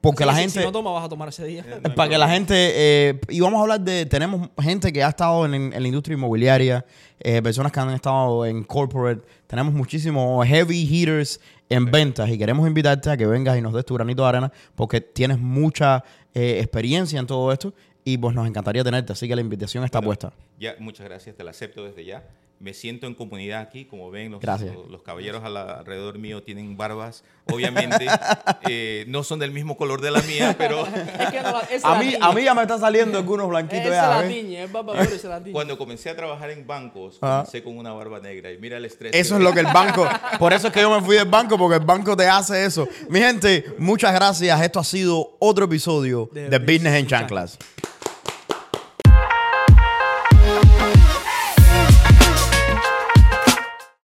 [0.00, 0.60] porque la Sí, gente...
[0.60, 1.64] Si no toma, vas a tomar ese día.
[1.66, 5.02] Eh, no Para que la gente, eh, y vamos a hablar de, tenemos gente que
[5.04, 6.84] ha estado en, en la industria inmobiliaria,
[7.20, 12.66] eh, personas que han estado en corporate, tenemos muchísimos heavy hitters en ventas y queremos
[12.66, 16.02] invitarte a que vengas y nos des tu granito de arena porque tienes mucha
[16.34, 17.72] eh, experiencia en todo esto
[18.04, 20.32] y pues nos encantaría tenerte, así que la invitación está Bueno, puesta.
[20.58, 22.24] Ya, muchas gracias, te la acepto desde ya.
[22.60, 26.76] Me siento en comunidad aquí, como ven, los, los, los caballeros al- alrededor mío tienen
[26.76, 27.24] barbas.
[27.50, 28.06] Obviamente,
[28.68, 30.86] eh, no son del mismo color de la mía, pero
[31.18, 31.54] Es que no
[31.88, 34.70] A mí, a mí ya me están saliendo algunos blanquitos Esa ya, la tiñe, es
[34.70, 35.52] barba la tiñe.
[35.52, 37.38] cuando comencé a trabajar en bancos, Ajá.
[37.38, 38.52] comencé con una barba negra.
[38.52, 39.12] Y mira el estrés.
[39.14, 40.06] Eso es lo que el banco.
[40.38, 42.86] Por eso es que yo me fui del banco, porque el banco te hace eso.
[43.08, 44.60] Mi gente, muchas gracias.
[44.60, 47.58] Esto ha sido otro episodio De de, Business en Chanclas.